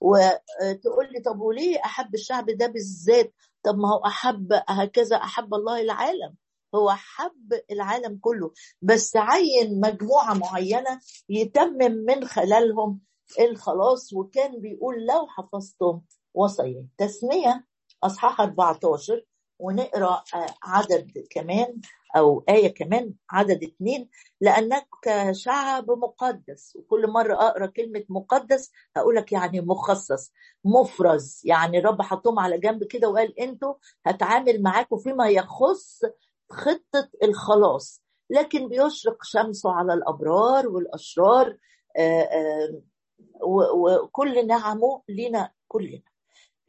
وتقول 0.00 1.12
لي 1.12 1.20
طب 1.20 1.40
وليه 1.40 1.78
أحب 1.84 2.14
الشعب 2.14 2.50
ده 2.50 2.66
بالذات؟ 2.66 3.34
طب 3.62 3.78
ما 3.78 3.88
هو 3.94 3.98
أحب 4.06 4.62
هكذا 4.68 5.16
أحب 5.16 5.54
الله 5.54 5.80
العالم. 5.80 6.34
هو 6.74 6.90
حب 6.90 7.52
العالم 7.70 8.18
كله. 8.22 8.52
بس 8.82 9.16
عين 9.16 9.80
مجموعة 9.80 10.34
معينة 10.34 11.00
يتمم 11.28 11.92
من 11.92 12.24
خلالهم 12.24 13.00
الخلاص. 13.40 14.12
وكان 14.12 14.60
بيقول 14.60 15.06
لو 15.06 15.26
حفظتم 15.26 16.00
وصية. 16.34 16.86
تثنيه 16.98 17.66
أصحاح 18.02 18.40
14 18.40 19.22
ونقرأ 19.58 20.24
عدد 20.62 21.26
كمان 21.30 21.80
أو 22.16 22.44
آية 22.48 22.74
كمان 22.74 23.12
عدد 23.30 23.62
اثنين 23.62 24.10
لأنك 24.40 24.88
شعب 25.32 25.90
مقدس. 25.90 26.76
وكل 26.76 27.06
مرة 27.10 27.34
أقرأ 27.34 27.66
كلمة 27.66 28.04
مقدس 28.08 28.72
هقول 28.96 29.16
لك 29.16 29.32
يعني 29.32 29.60
مخصص 29.60 30.32
مفرز. 30.64 31.42
يعني 31.44 31.78
الرب 31.78 32.02
حطهم 32.02 32.38
على 32.38 32.58
جنب 32.58 32.84
كده 32.84 33.08
وقال 33.08 33.40
أنتوا 33.40 33.74
هتعامل 34.06 34.62
معاكم 34.62 34.98
فيما 34.98 35.28
يخص 35.28 36.00
خطة 36.50 37.08
الخلاص. 37.22 38.02
لكن 38.30 38.68
بيشرق 38.68 39.18
شمسه 39.22 39.72
على 39.72 39.94
الأبرار 39.94 40.68
والأشرار 40.68 41.56
وكل 43.42 44.46
نعمه 44.46 45.02
لنا 45.08 45.50
كلنا. 45.68 46.02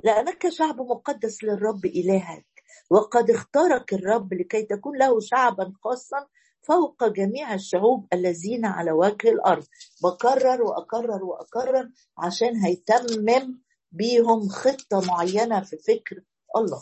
لأنك 0.03 0.49
شعب 0.49 0.81
مقدس 0.81 1.43
للرب 1.43 1.85
إلهك. 1.85 2.56
وقد 2.89 3.31
اختارك 3.31 3.93
الرب 3.93 4.33
لكي 4.33 4.61
تكون 4.63 4.97
له 4.97 5.19
شعبا 5.19 5.73
خاصا 5.83 6.27
فوق 6.61 7.03
جميع 7.07 7.53
الشعوب 7.53 8.07
الذين 8.13 8.65
على 8.65 8.91
وجه 8.91 9.29
الأرض. 9.29 9.65
بكرر 10.03 10.61
وأكرر 10.61 11.23
وأكرر 11.23 11.89
عشان 12.17 12.55
هيتمم 12.55 13.61
بيهم 13.91 14.49
خطة 14.49 15.01
معينة 15.07 15.61
في 15.61 15.77
فكر 15.77 16.21
الله. 16.57 16.81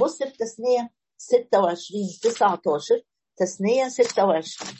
بص 0.00 0.22
التثنيه 0.22 0.90
26 1.18 2.04
19 2.22 3.02
تثنية 3.36 3.88
26 3.88 4.74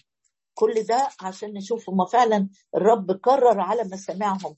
كل 0.54 0.82
ده 0.82 1.09
عشان 1.21 1.52
نشوف 1.52 1.88
هما 1.90 2.04
فعلا 2.06 2.49
الرب 2.76 3.12
كرر 3.12 3.61
على 3.61 3.85
مسامعهم 3.85 4.56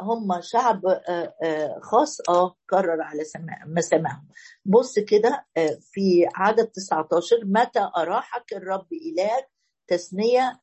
هم 0.00 0.40
شعب 0.40 0.86
آه، 0.86 1.34
آه، 1.42 1.80
خاص 1.82 2.20
آه 2.28 2.56
قرر 2.68 3.02
على 3.02 3.22
مسامعهم 3.66 4.28
بص 4.64 4.98
كده 4.98 5.46
آه، 5.56 5.78
في 5.92 6.26
عدد 6.34 6.66
19 6.66 7.44
متى 7.44 7.90
أراحك 7.96 8.52
الرب 8.52 8.86
إلهك 8.92 9.50
تثنية 9.86 10.60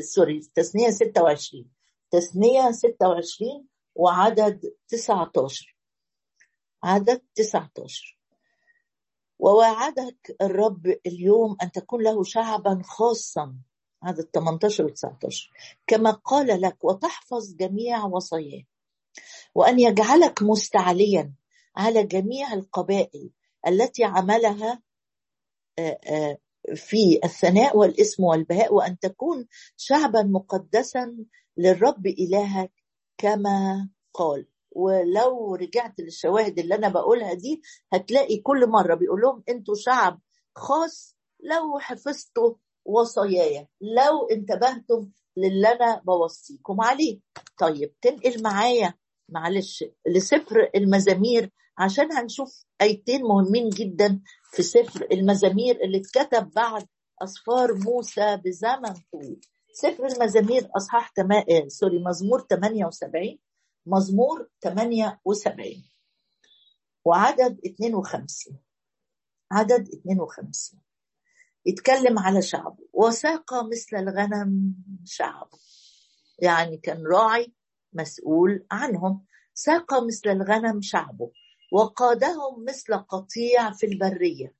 سوري 0.00 0.40
تثنية 0.54 0.90
26 0.90 1.70
تثنية 2.10 2.70
26 2.70 3.66
وعدد 3.94 4.74
19 4.88 5.76
عدد 6.82 7.22
19 7.34 8.18
ووعدك 9.38 10.36
الرب 10.42 10.86
اليوم 11.06 11.56
أن 11.62 11.70
تكون 11.72 12.02
له 12.02 12.22
شعبا 12.24 12.82
خاصا. 12.84 13.54
عدد 14.04 14.28
18 14.34 14.84
و 14.84 14.88
19 14.88 15.50
كما 15.86 16.10
قال 16.10 16.60
لك 16.60 16.84
وتحفظ 16.84 17.54
جميع 17.54 18.04
وصاياه 18.04 18.62
وأن 19.54 19.80
يجعلك 19.80 20.42
مستعليا 20.42 21.32
على 21.76 22.04
جميع 22.04 22.52
القبائل 22.52 23.30
التي 23.68 24.04
عملها 24.04 24.82
في 26.74 27.20
الثناء 27.24 27.76
والاسم 27.76 28.24
والبهاء 28.24 28.74
وأن 28.74 28.98
تكون 28.98 29.46
شعبا 29.76 30.22
مقدسا 30.22 31.16
للرب 31.56 32.06
إلهك 32.06 32.72
كما 33.18 33.88
قال. 34.12 34.46
ولو 34.70 35.54
رجعت 35.54 36.00
للشواهد 36.00 36.58
اللي 36.58 36.74
أنا 36.74 36.88
بقولها 36.88 37.34
دي 37.34 37.62
هتلاقي 37.92 38.36
كل 38.36 38.66
مرة 38.70 38.94
بيقول 38.94 39.20
لهم 39.20 39.42
أنتوا 39.48 39.74
شعب 39.74 40.20
خاص 40.54 41.16
لو 41.40 41.78
حفظتوا 41.78 42.54
وصاياي 42.84 43.68
لو 43.80 44.26
انتبهتم 44.32 45.10
للي 45.36 45.68
أنا 45.68 46.02
بوصيكم 46.06 46.80
عليه. 46.80 47.20
طيب 47.58 47.94
تنقل 48.00 48.42
معايا 48.42 48.94
معلش 49.28 49.84
لسفر 50.06 50.70
المزامير 50.74 51.50
عشان 51.78 52.12
هنشوف 52.12 52.64
ايتين 52.80 53.22
مهمين 53.22 53.68
جدا 53.68 54.20
في 54.52 54.62
سفر 54.62 55.08
المزامير 55.12 55.84
اللي 55.84 55.98
اتكتب 55.98 56.50
بعد 56.50 56.86
أسفار 57.22 57.74
موسى 57.74 58.36
بزمن 58.36 58.94
طويل. 59.12 59.40
سفر 59.72 60.06
المزامير 60.06 60.68
أصحاح 60.76 61.08
تما... 61.08 61.38
آه، 61.38 61.68
سوري 61.68 61.98
مزمور 62.04 62.40
78 62.50 63.38
مزمور 63.86 64.48
78 64.64 65.84
وعدد 67.04 67.60
52 67.66 68.58
عدد 69.52 69.88
52 69.88 70.80
يتكلم 71.66 72.18
على 72.18 72.42
شعبه. 72.42 72.84
وساق 72.92 73.54
مثل 73.54 73.96
الغنم 73.96 74.74
شعبه 75.04 75.58
يعني 76.38 76.76
كان 76.76 77.06
راعي 77.06 77.52
مسؤول 77.92 78.66
عنهم. 78.70 79.24
ساق 79.54 80.04
مثل 80.04 80.30
الغنم 80.30 80.80
شعبه. 80.80 81.30
وقادهم 81.72 82.64
مثل 82.68 82.94
قطيع 82.94 83.72
في 83.72 83.86
البرية. 83.86 84.54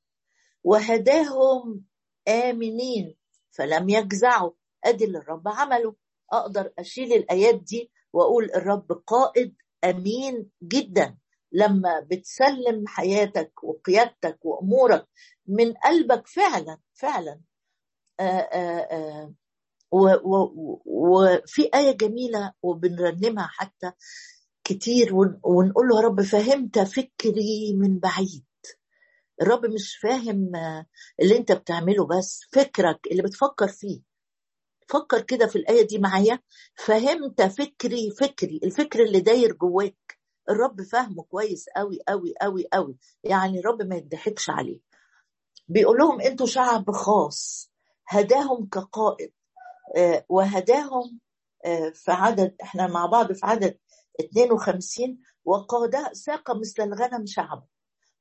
وهداهم 0.64 1.84
آمنين. 2.28 3.16
فلم 3.50 3.88
يجزعوا. 3.88 4.50
أدي 4.84 5.04
اللي 5.04 5.18
الرب 5.18 5.48
عمله. 5.48 5.94
أقدر 6.32 6.72
أشيل 6.78 7.12
الآيات 7.12 7.54
دي 7.62 7.90
وأقول 8.12 8.44
الرب 8.44 8.92
قائد 8.92 9.54
أمين 9.84 10.50
جدا. 10.62 11.18
لما 11.54 12.00
بتسلم 12.00 12.84
حياتك 12.86 13.64
وقيادتك 13.64 14.38
وأمورك 14.44 15.06
من 15.46 15.72
قلبك 15.72 16.26
فعلا 16.28 16.78
فعلا. 16.94 17.40
آآ 18.20 18.48
آآ 18.52 19.34
وفي 20.86 21.70
آية 21.74 21.92
جميلة 21.96 22.52
وبنرنمها 22.62 23.46
حتى 23.52 23.92
كتير 24.64 25.14
ونقول 25.14 25.88
له 25.88 25.96
يا 25.96 26.00
رب 26.06 26.20
فهمت 26.22 26.78
فكري 26.78 27.74
من 27.76 27.98
بعيد. 27.98 28.44
الرب 29.42 29.66
مش 29.66 29.96
فاهم 29.96 30.52
اللي 31.22 31.36
انت 31.36 31.52
بتعمله 31.52 32.06
بس 32.06 32.40
فكرك 32.52 33.00
اللي 33.10 33.22
بتفكر 33.22 33.68
فيه. 33.68 34.00
فكر 34.88 35.20
كده 35.20 35.46
في 35.46 35.56
الآية 35.56 35.86
دي 35.86 35.98
معايا. 35.98 36.40
فهمت 36.86 37.42
فكري 37.42 38.10
فكري. 38.10 38.60
الفكر 38.64 39.02
اللي 39.02 39.20
داير 39.20 39.52
جواك 39.52 40.18
الرب 40.50 40.82
فاهمه 40.82 41.22
كويس 41.22 41.66
قوي 41.76 41.98
قوي 42.08 42.34
قوي 42.42 42.68
قوي 42.72 42.96
يعني 43.24 43.58
الرب 43.58 43.82
ما 43.82 43.96
يضحكش 43.96 44.50
عليه. 44.50 44.80
بيقول 45.68 45.98
لهم 45.98 46.20
أنتوا 46.20 46.46
شعب 46.46 46.90
خاص 46.90 47.70
هداهم 48.06 48.66
كقائد 48.68 49.32
آه، 49.96 50.24
وهداهم 50.28 51.20
آه، 51.64 51.90
في 51.90 52.12
عدد 52.12 52.56
إحنا 52.62 52.86
مع 52.86 53.06
بعض 53.06 53.32
في 53.32 53.46
عدد 53.46 53.78
52 54.20 55.18
وقاد 55.44 56.12
ساق 56.12 56.56
مثل 56.56 56.82
الغنم 56.82 57.26
شعب 57.26 57.66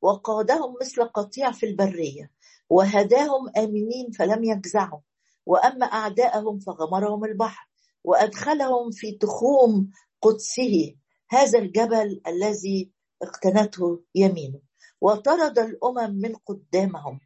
وقادهم 0.01 0.75
مثل 0.81 1.03
قطيع 1.03 1.51
في 1.51 1.65
البرية 1.65 2.31
وهداهم 2.69 3.49
آمنين 3.57 4.11
فلم 4.11 4.43
يجزعوا 4.43 4.99
وأما 5.45 5.85
أعداءهم 5.85 6.59
فغمرهم 6.59 7.25
البحر 7.25 7.69
وأدخلهم 8.03 8.91
في 8.91 9.11
تخوم 9.11 9.91
قدسه. 10.21 10.95
هذا 11.33 11.59
الجبل 11.59 12.21
الذي 12.27 12.91
اقتنته 13.21 14.03
يمينه. 14.15 14.59
وطرد 15.01 15.59
الأمم 15.59 16.15
من 16.15 16.35
قدامهم 16.35 17.19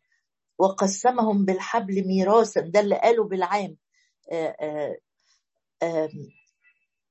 وقسمهم 0.59 1.45
بالحبل 1.45 2.07
ميراثا 2.07 2.61
ده 2.61 2.79
اللي 2.79 2.95
قاله 2.95 3.23
بالعام. 3.23 3.77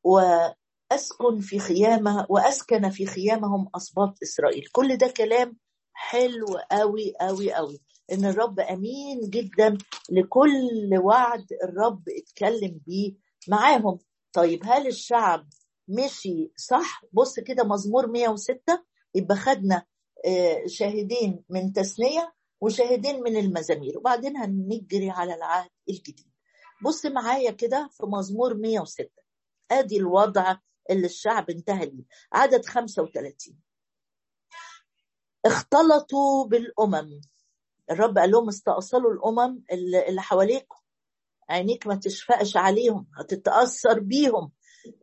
وأسكن 0.04 1.40
في 1.40 1.58
خيامة 1.58 2.26
وأسكن 2.28 2.90
في 2.90 3.06
خيامهم 3.06 3.70
اسباط 3.74 4.14
إسرائيل. 4.22 4.66
كل 4.72 4.96
ده 4.96 5.08
كلام 5.16 5.56
حلو 5.92 6.46
قوي 6.70 7.12
قوي 7.20 7.52
قوي 7.52 7.80
إن 8.12 8.24
الرب 8.24 8.60
أمين 8.60 9.20
جدا 9.30 9.78
لكل 10.10 10.98
وعد 11.04 11.46
الرب 11.64 12.02
اتكلم 12.08 12.80
بيه 12.86 13.14
معاهم. 13.48 13.98
طيب 14.32 14.60
هل 14.64 14.86
الشعب 14.86 15.48
مشي 15.88 16.52
صح؟ 16.56 17.04
بص 17.12 17.40
كده 17.40 17.64
مزمور 17.64 18.06
106 18.06 18.84
يبقى 19.14 19.36
خدنا 19.36 19.86
آه، 20.26 20.66
شاهدين 20.66 21.44
من 21.48 21.72
تثنيه 21.72 22.34
وشاهدين 22.60 23.22
من 23.22 23.36
المزامير. 23.36 23.98
وبعدين 23.98 24.36
هنجري 24.36 25.10
على 25.10 25.34
العهد 25.34 25.70
الجديد. 25.88 26.30
بص 26.84 27.06
معايا 27.06 27.50
كده 27.50 27.88
في 27.92 28.06
مزمور 28.06 28.54
106 28.54 29.10
ادي 29.70 29.96
الوضع 29.96 30.56
اللي 30.90 31.06
الشعب 31.06 31.50
انتهى 31.50 31.86
ليه. 31.86 32.04
عدد 32.32 32.64
35 32.64 33.58
اختلطوا 35.46 36.46
بالأمم. 36.46 37.20
الرب 37.90 38.18
قال 38.18 38.30
لهم 38.30 38.48
استأصلوا 38.48 39.12
الأمم 39.12 39.62
اللي 39.72 40.22
حواليكم. 40.22 40.76
عينيك 41.50 41.86
ما 41.86 41.94
تشفقش 41.94 42.56
عليهم 42.56 43.06
هتتأثر 43.18 44.00
بيهم. 44.00 44.52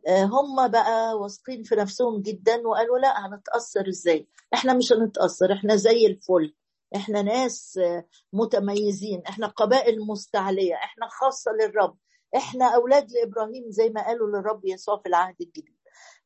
هم 0.08 0.68
بقى 0.68 1.18
واثقين 1.18 1.62
في 1.62 1.74
نفسهم 1.74 2.22
جدا 2.22 2.68
وقالوا 2.68 2.98
لا 2.98 3.26
هنتأثر 3.26 3.88
إزاي؟ 3.88 4.28
إحنا 4.54 4.74
مش 4.74 4.92
هنتأثر 4.92 5.52
إحنا 5.52 5.76
زي 5.76 6.06
الفل. 6.06 6.54
إحنا 6.96 7.22
ناس 7.22 7.78
آه، 7.78 8.04
متميزين 8.32 9.22
إحنا 9.28 9.46
قبائل 9.46 10.00
مستعلية 10.06 10.74
إحنا 10.74 11.08
خاصة 11.08 11.50
للرب. 11.52 11.96
إحنا 12.36 12.74
أولاد 12.74 13.10
لإبراهيم 13.12 13.64
زي 13.70 13.88
ما 13.90 14.06
قالوا 14.06 14.28
للرب 14.28 14.64
يسوع 14.64 14.98
في 15.02 15.08
العهد 15.08 15.34
الجديد. 15.40 15.74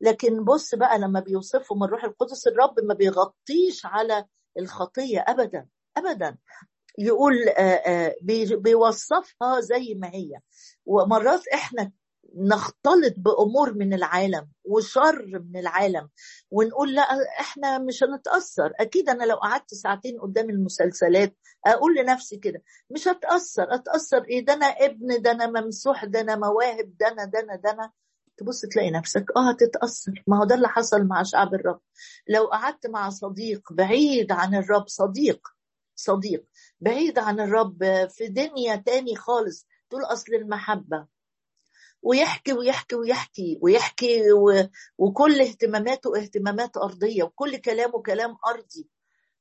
لكن 0.01 0.43
بص 0.43 0.75
بقى 0.75 0.99
لما 0.99 1.19
بيوصفهم 1.19 1.83
الروح 1.83 2.03
القدس 2.03 2.47
الرب 2.47 2.79
ما 2.83 2.93
بيغطيش 2.93 3.85
على 3.85 4.25
الخطية 4.59 5.25
ابدا 5.27 5.67
ابدا. 5.97 6.37
يقول 6.97 7.35
بيوصفها 8.57 9.59
زي 9.59 9.93
ما 9.95 10.09
هي. 10.13 10.39
ومرات 10.85 11.47
إحنا 11.47 11.91
نختلط 12.35 13.13
بأمور 13.17 13.73
من 13.73 13.93
العالم 13.93 14.47
وشر 14.65 15.39
من 15.39 15.59
العالم 15.59 16.09
ونقول 16.51 16.93
لا 16.95 17.01
إحنا 17.39 17.77
مش 17.77 18.03
هنتأثر. 18.03 18.73
أكيد 18.79 19.09
أنا 19.09 19.23
لو 19.23 19.35
قعدت 19.35 19.73
ساعتين 19.73 20.19
قدام 20.19 20.49
المسلسلات 20.49 21.35
أقول 21.65 21.95
لنفسي 21.95 22.37
كده 22.37 22.63
مش 22.89 23.07
هتأثر. 23.07 23.75
أتأثر 23.75 24.23
إيه؟ 24.23 24.45
ده 24.45 24.53
أنا 24.53 24.65
ابن 24.65 25.21
ده 25.21 25.31
أنا 25.31 25.61
ممسوح 25.61 26.05
ده 26.05 26.21
أنا 26.21 26.35
مواهب 26.35 26.97
ده 26.99 27.07
أنا 27.07 27.25
ده 27.25 27.39
أنا 27.39 27.55
ده 27.55 27.71
أنا. 27.71 27.91
تبص 28.37 28.61
تلاقي 28.61 28.91
نفسك 28.91 29.25
آه 29.37 29.49
هتتأثر. 29.49 30.23
ما 30.27 30.39
هو 30.39 30.43
ده 30.43 30.55
اللي 30.55 30.67
حصل 30.67 31.03
مع 31.03 31.23
شعب 31.23 31.53
الرب. 31.53 31.79
لو 32.29 32.45
قعدت 32.45 32.87
مع 32.87 33.09
صديق 33.09 33.73
بعيد 33.73 34.31
عن 34.31 34.55
الرب 34.55 34.87
صديق 34.87 35.47
صديق 35.95 36.45
بعيد 36.79 37.19
عن 37.19 37.39
الرب 37.39 38.07
في 38.09 38.27
دنيا 38.27 38.75
تاني 38.75 39.15
خالص 39.15 39.67
تقول 39.89 40.03
أصل 40.03 40.33
المحبة. 40.33 41.07
ويحكي 42.01 42.53
ويحكي 42.53 42.95
ويحكي 42.95 43.59
ويحكي 43.61 44.31
و... 44.33 44.69
وكل 44.97 45.41
اهتماماته 45.41 46.17
اهتمامات 46.17 46.77
أرضية 46.77 47.23
وكل 47.23 47.57
كلامه 47.57 48.01
كلام 48.01 48.35
أرضي. 48.47 48.89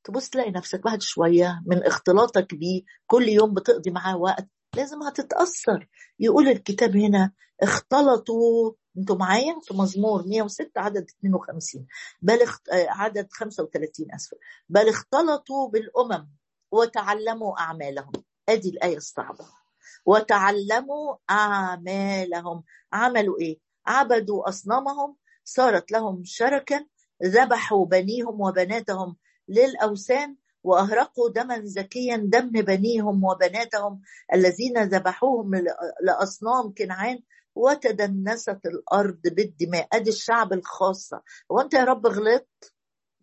تبص 0.05 0.29
تلاقي 0.29 0.51
نفسك 0.51 0.81
بعد 0.85 1.03
شوية 1.03 1.63
من 1.67 1.83
اختلاطك 1.85 2.55
بيه 2.55 2.83
كل 3.07 3.29
يوم 3.29 3.55
بتقضي 3.55 3.91
معاه 3.91 4.17
وقت 4.17 4.49
لازم 4.77 5.03
هتتأثر. 5.03 5.89
يقول 6.21 6.49
الكتاب 6.49 6.97
هنا 6.97 7.33
اختلطوا 7.63 8.73
أنتوا 8.99 9.17
معايا؟ 9.17 9.59
في 9.63 9.75
مزمور 9.75 10.27
106 10.27 10.71
عدد 10.77 11.07
52 11.21 11.87
بل 12.23 12.43
اخت... 12.43 12.63
عدد 12.73 13.29
35 13.33 14.07
اسف 14.15 14.37
بل 14.69 14.89
اختلطوا 14.89 15.69
بالأمم 15.69 16.29
وتعلموا 16.71 17.61
أعمالهم. 17.61 18.13
أدي 18.49 18.69
الآية 18.69 18.97
الصعبة. 18.97 19.45
وتعلموا 20.07 21.17
أعمالهم. 21.31 22.65
عملوا 22.93 23.41
إيه؟ 23.41 23.59
عبدوا 23.87 24.49
أصنامهم 24.49 25.17
صارت 25.45 25.93
لهم 25.93 26.23
شركا 26.25 26.87
ذبحوا 27.25 27.87
بنيهم 27.87 28.41
وبناتهم 28.41 29.17
للأوثان 29.49 30.37
وأهرقوا 30.63 31.31
دما 31.31 31.61
زكيا 31.65 32.17
دم 32.17 32.51
بنيهم 32.51 33.25
وبناتهم 33.25 34.01
الذين 34.35 34.83
ذبحوهم 34.83 35.51
لأصنام 36.03 36.75
كنعان. 36.75 37.23
وتدنست 37.55 38.61
الأرض 38.67 39.21
بالدماء. 39.25 39.89
أدي 39.93 40.11
الشعب 40.11 40.53
الخاصة. 40.53 41.23
وأنت 41.49 41.75
يا 41.75 41.85
رب 41.85 42.07
غلطت؟ 42.07 42.73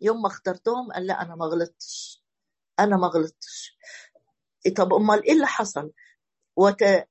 يوم 0.01 0.21
ما 0.21 0.27
اخترتهم 0.27 0.91
قال 0.91 1.07
لا 1.07 1.21
أنا 1.21 1.35
ما 1.35 1.45
غلطتش. 1.45 2.23
أنا 2.79 2.97
ما 2.97 3.07
غلطتش. 3.07 3.77
طب 4.75 4.93
أمال 4.93 5.23
إيه 5.23 5.33
اللي 5.33 5.47
حصل؟ 5.47 5.91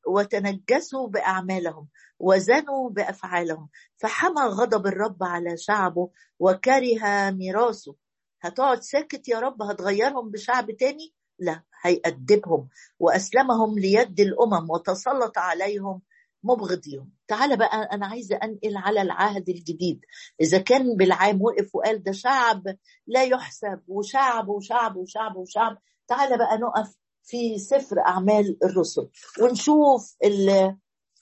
وتنجسوا 0.07 1.09
بأعمالهم 1.09 1.89
وزنوا 2.19 2.91
بأفعالهم. 2.91 3.69
فحمى 3.97 4.43
غضب 4.43 4.87
الرب 4.87 5.23
على 5.23 5.57
شعبه 5.57 6.11
وكره 6.39 7.31
ميراثه. 7.31 7.95
هتقعد 8.43 8.81
ساكت 8.83 9.29
يا 9.29 9.41
رب؟ 9.41 9.63
هتغيرهم 9.63 10.31
بشعب 10.31 10.71
تاني؟ 10.71 11.15
لا 11.39 11.63
هيأدبهم. 11.83 12.69
وأسلمهم 12.99 13.79
ليد 13.79 14.21
الأمم 14.21 14.71
وتسلط 14.71 15.39
عليهم 15.39 16.03
مبغضيهم 16.47 17.11
تعال 17.29 17.57
بقى 17.57 17.89
أنا 17.93 18.07
عايزة 18.07 18.37
أنقل 18.37 18.77
على 18.77 19.03
العهد 19.03 19.49
الجديد. 19.49 20.01
إذا 20.41 20.59
كان 20.59 20.97
بالعام 20.97 21.43
وقف 21.43 21.75
وقال 21.75 22.03
ده 22.03 22.13
شعب 22.13 22.63
لا 23.07 23.23
يحسب 23.25 23.81
وشعب 23.89 24.49
وشعب 24.49 24.97
وشعب 24.97 25.37
وشعب. 25.37 25.79
تعال 26.09 26.39
بقى 26.39 26.59
نقف 26.59 26.95
في 27.25 27.59
سفر 27.59 28.01
أعمال 28.01 28.59
الرسل. 28.65 29.09
ونشوف 29.43 30.17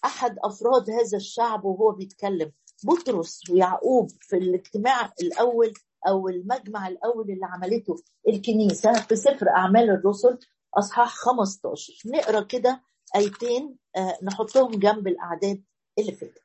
أحد 0.04 0.36
أفراد 0.44 0.90
هذا 0.90 1.16
الشعب 1.16 1.64
وهو 1.64 1.92
بيتكلم. 1.92 2.52
بطرس 2.84 3.50
ويعقوب 3.50 4.10
في 4.20 4.36
الاجتماع 4.36 5.12
الأول 5.22 5.72
أو 6.08 6.28
المجمع 6.28 6.88
الأول 6.88 7.30
اللي 7.30 7.46
عملته 7.46 7.96
الكنيسة 8.28 8.92
في 8.92 9.16
سفر 9.16 9.48
أعمال 9.48 9.90
الرسل 9.90 10.38
أصحاح 10.74 11.14
15 11.14 11.92
نقرأ 12.06 12.40
كده 12.42 12.82
آيتين 13.16 13.76
آه، 13.96 14.18
نحطهم 14.22 14.70
جنب 14.70 15.08
الأعداد 15.08 15.62
اللي 15.98 16.12
فاتت. 16.12 16.42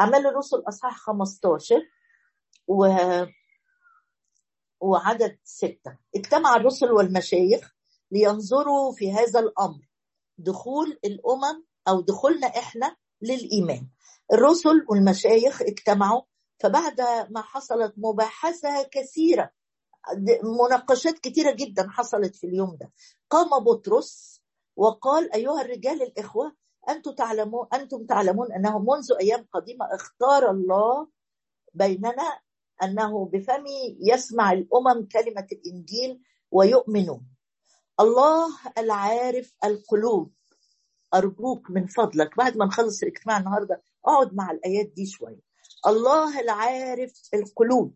أعمال 0.00 0.26
الرسل 0.26 0.62
أصحاح 0.68 0.96
15 0.96 1.82
و 2.68 2.86
وعدد 4.80 5.38
ستة. 5.44 5.98
اجتمع 6.16 6.56
الرسل 6.56 6.92
والمشايخ 6.92 7.74
لينظروا 8.10 8.92
في 8.92 9.12
هذا 9.12 9.40
الأمر. 9.40 9.88
دخول 10.38 10.98
الأمم 11.04 11.64
أو 11.88 12.00
دخولنا 12.00 12.46
إحنا 12.46 12.96
للإيمان. 13.22 13.88
الرسل 14.32 14.84
والمشايخ 14.90 15.62
اجتمعوا 15.62 16.22
فبعد 16.60 17.00
ما 17.30 17.42
حصلت 17.42 17.94
مباحثة 17.96 18.82
كثيرة 18.90 19.50
مناقشات 20.42 21.18
كثيرة 21.18 21.52
جدا 21.54 21.86
حصلت 21.90 22.36
في 22.36 22.46
اليوم 22.46 22.76
ده. 22.80 22.92
قام 23.30 23.64
بطرس 23.64 24.42
وقال 24.76 25.32
أيها 25.34 25.60
الرجال 25.60 26.02
الإخوة 26.02 26.56
أنتم 26.88 27.12
تعلمون 27.12 27.66
أنتم 27.74 28.06
تعلمون 28.06 28.52
أنه 28.52 28.78
منذ 28.78 29.12
أيام 29.20 29.46
قديمة 29.52 29.86
اختار 29.94 30.50
الله 30.50 31.08
بيننا 31.74 32.40
أنه 32.82 33.24
بفمي 33.32 33.98
يسمع 34.00 34.52
الأمم 34.52 35.08
كلمة 35.12 35.46
الإنجيل 35.52 36.22
ويؤمنون. 36.50 37.26
الله 38.00 38.48
العارف 38.78 39.54
القلوب. 39.64 40.32
أرجوك 41.14 41.70
من 41.70 41.86
فضلك 41.86 42.36
بعد 42.36 42.56
ما 42.56 42.64
نخلص 42.64 43.02
الاجتماع 43.02 43.38
النهاردة 43.38 43.82
أقعد 44.06 44.34
مع 44.34 44.50
الآيات 44.50 44.86
دي 44.86 45.06
شوية. 45.06 45.40
الله 45.86 46.40
العارف 46.40 47.12
القلوب. 47.34 47.94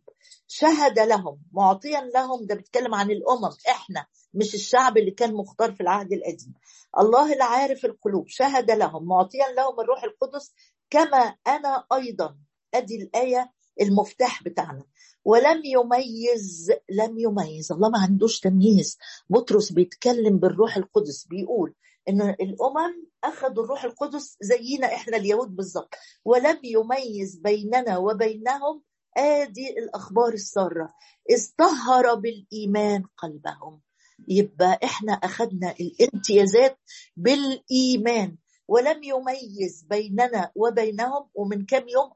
شهد 0.49 0.99
لهم 0.99 1.43
معطيا 1.53 2.01
لهم 2.01 2.47
ده 2.47 2.55
بيتكلم 2.55 2.95
عن 2.95 3.11
الأمم 3.11 3.51
إحنا 3.69 4.07
مش 4.35 4.55
الشعب 4.55 4.99
اللي 4.99 5.11
كان 5.11 5.35
مختار 5.35 5.73
في 5.73 5.81
العهد 5.81 6.13
القديم. 6.13 6.55
الله 6.99 7.33
العارف 7.33 7.85
القلوب. 7.85 8.29
شهد 8.29 8.71
لهم 8.71 9.07
معطيا 9.07 9.53
لهم 9.57 9.81
الروح 9.81 10.05
القدس 10.05 10.55
كما 10.91 11.37
أنا 11.47 11.85
أيضا. 11.93 12.37
أدي 12.75 13.03
الآية 13.03 13.53
المفتاح 13.81 14.43
بتاعنا. 14.43 14.85
ولم 15.25 15.63
يميز 15.65 16.73
لم 16.91 17.19
يميز. 17.19 17.73
الله 17.73 17.89
ما 17.89 17.99
عندوش 17.99 18.41
تمييز. 18.41 18.99
بطرس 19.31 19.73
بيتكلم 19.73 20.39
بالروح 20.39 20.77
القدس. 20.77 21.27
بيقول 21.27 21.75
إن 22.09 22.23
الأمم 22.23 23.07
أخذوا 23.25 23.65
الروح 23.65 23.85
القدس 23.85 24.37
زينا 24.41 24.87
إحنا 24.95 25.17
اليهود 25.17 25.57
بالظبط. 25.57 25.95
ولم 26.25 26.59
يميز 26.65 27.37
بيننا 27.37 27.99
وبينهم. 27.99 28.83
آدي 29.17 29.71
الأخبار 29.79 30.33
السارة. 30.33 30.95
اصطهر 31.35 32.15
بالإيمان 32.15 33.05
قلبهم. 33.17 33.81
يبقى 34.29 34.81
إحنا 34.85 35.13
أخذنا 35.13 35.75
الامتيازات 35.81 36.79
بالإيمان. 37.17 38.37
ولم 38.73 39.03
يميز 39.03 39.83
بيننا 39.91 40.51
وبينهم 40.55 41.29
ومن 41.35 41.67
كم 41.67 41.89
يوم 41.89 42.09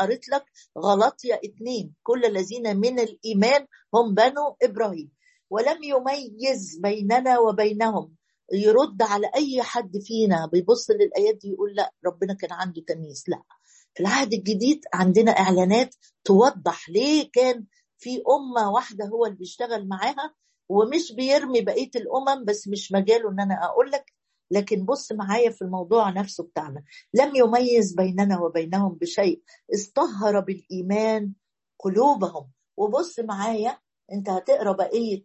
قريت 0.00 0.28
لك 0.28 0.44
غلطية 0.78 1.40
اتنين. 1.44 1.94
كل 2.02 2.24
الذين 2.24 2.76
من 2.76 2.98
الإيمان 3.00 3.66
هم 3.94 4.14
بنو 4.14 4.56
إبراهيم. 4.62 5.10
ولم 5.50 5.78
يميز 5.82 6.78
بيننا 6.82 7.38
وبينهم. 7.38 8.14
يرد 8.52 9.02
على 9.02 9.30
أي 9.34 9.62
حد 9.62 9.92
فينا. 9.98 10.46
بيبص 10.52 10.90
للآيات 10.90 11.34
دي 11.42 11.48
يقول 11.48 11.74
لا 11.74 11.92
ربنا 12.06 12.34
كان 12.34 12.52
عنده 12.52 12.82
تمييز. 12.88 13.24
لا. 13.28 13.42
في 13.94 14.00
العهد 14.00 14.32
الجديد 14.32 14.80
عندنا 14.94 15.32
إعلانات 15.32 15.94
توضح 16.24 16.88
ليه 16.90 17.30
كان 17.32 17.64
في 17.98 18.22
أمة 18.36 18.70
واحدة 18.70 19.04
هو 19.06 19.26
اللي 19.26 19.36
بيشتغل 19.38 19.88
معاها 19.88 20.34
ومش 20.68 21.12
بيرمي 21.12 21.60
بقية 21.60 21.90
الأمم 21.96 22.44
بس 22.44 22.68
مش 22.68 22.92
مجاله 22.92 23.30
إن 23.30 23.40
أنا 23.40 23.64
أقول 23.64 23.90
لك. 23.90 24.12
لكن 24.50 24.84
بص 24.84 25.12
معايا 25.12 25.50
في 25.50 25.62
الموضوع 25.62 26.10
نفسه 26.10 26.44
بتاعنا. 26.44 26.82
لم 27.14 27.36
يميز 27.36 27.94
بيننا 27.94 28.40
وبينهم 28.40 28.94
بشيء. 28.94 29.42
اصطهر 29.74 30.40
بالإيمان 30.40 31.32
قلوبهم. 31.78 32.50
وبص 32.76 33.20
معايا 33.20 33.78
انت 34.12 34.28
هتقرأ 34.28 34.72
بقية 34.72 35.24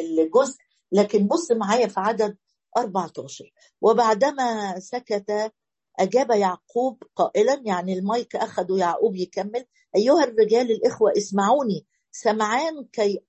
الجزء. 0.00 0.56
لكن 0.92 1.26
بص 1.26 1.52
معايا 1.52 1.86
في 1.86 2.00
عدد 2.00 2.36
14 2.78 3.52
وبعدما 3.80 4.78
سكت 4.80 5.52
أجاب 5.98 6.30
يعقوب 6.30 7.02
قائلا 7.16 7.62
يعني 7.66 7.98
المايك 7.98 8.36
أخذوا 8.36 8.78
يعقوب 8.78 9.16
يكمل 9.16 9.64
أيها 9.96 10.24
الرجال 10.24 10.70
الإخوة 10.70 11.12
اسمعوني. 11.16 11.86
سمعان 12.12 12.84
كي 12.92 13.20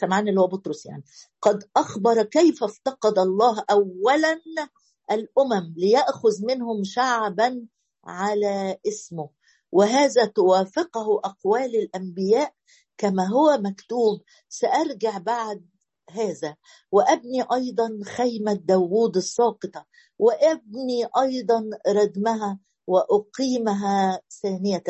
سمعان 0.00 0.28
اللي 0.28 0.40
هو 0.40 0.46
بطرس 0.46 0.86
يعني. 0.86 1.04
قد 1.42 1.64
أخبر 1.76 2.22
كيف 2.22 2.64
افتقد 2.64 3.18
الله 3.18 3.64
أولا 3.70 4.40
الأمم 5.10 5.74
ليأخذ 5.76 6.44
منهم 6.46 6.84
شعبا 6.84 7.66
على 8.04 8.78
اسمه. 8.86 9.30
وهذا 9.72 10.24
توافقه 10.24 11.20
أقوال 11.24 11.76
الأنبياء 11.76 12.52
كما 12.98 13.26
هو 13.26 13.58
مكتوب. 13.58 14.22
سأرجع 14.48 15.18
بعد 15.18 15.66
هذا. 16.10 16.56
وأبني 16.92 17.42
أيضا 17.52 18.00
خيمة 18.04 18.52
داوود 18.52 19.16
الساقطة. 19.16 19.86
وأبني 20.18 21.06
أيضا 21.18 21.70
ردمها 21.88 22.60
وأقيمها 22.86 24.20
ثانية. 24.42 24.84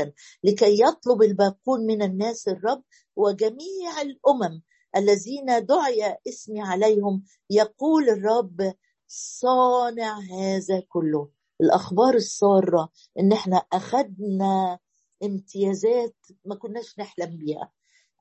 لكي 0.45 0.83
يطلب 0.83 1.23
الباقون 1.23 1.87
من 1.87 2.03
الناس 2.03 2.49
الرب 2.49 2.83
وجميع 3.17 4.01
الأمم 4.01 4.63
الذين 4.97 5.67
دعي 5.67 6.17
اسمي 6.29 6.63
عليهم 6.63 7.25
يقول 7.51 8.09
الرب 8.09 8.75
صانع 9.17 10.19
هذا 10.19 10.81
كله. 10.89 11.29
الأخبار 11.61 12.15
السارة 12.15 12.89
إن 13.19 13.33
إحنا 13.33 13.57
أخذنا 13.73 14.79
امتيازات 15.23 16.17
ما 16.45 16.55
كناش 16.55 16.99
نحلم 16.99 17.37
بيها. 17.37 17.73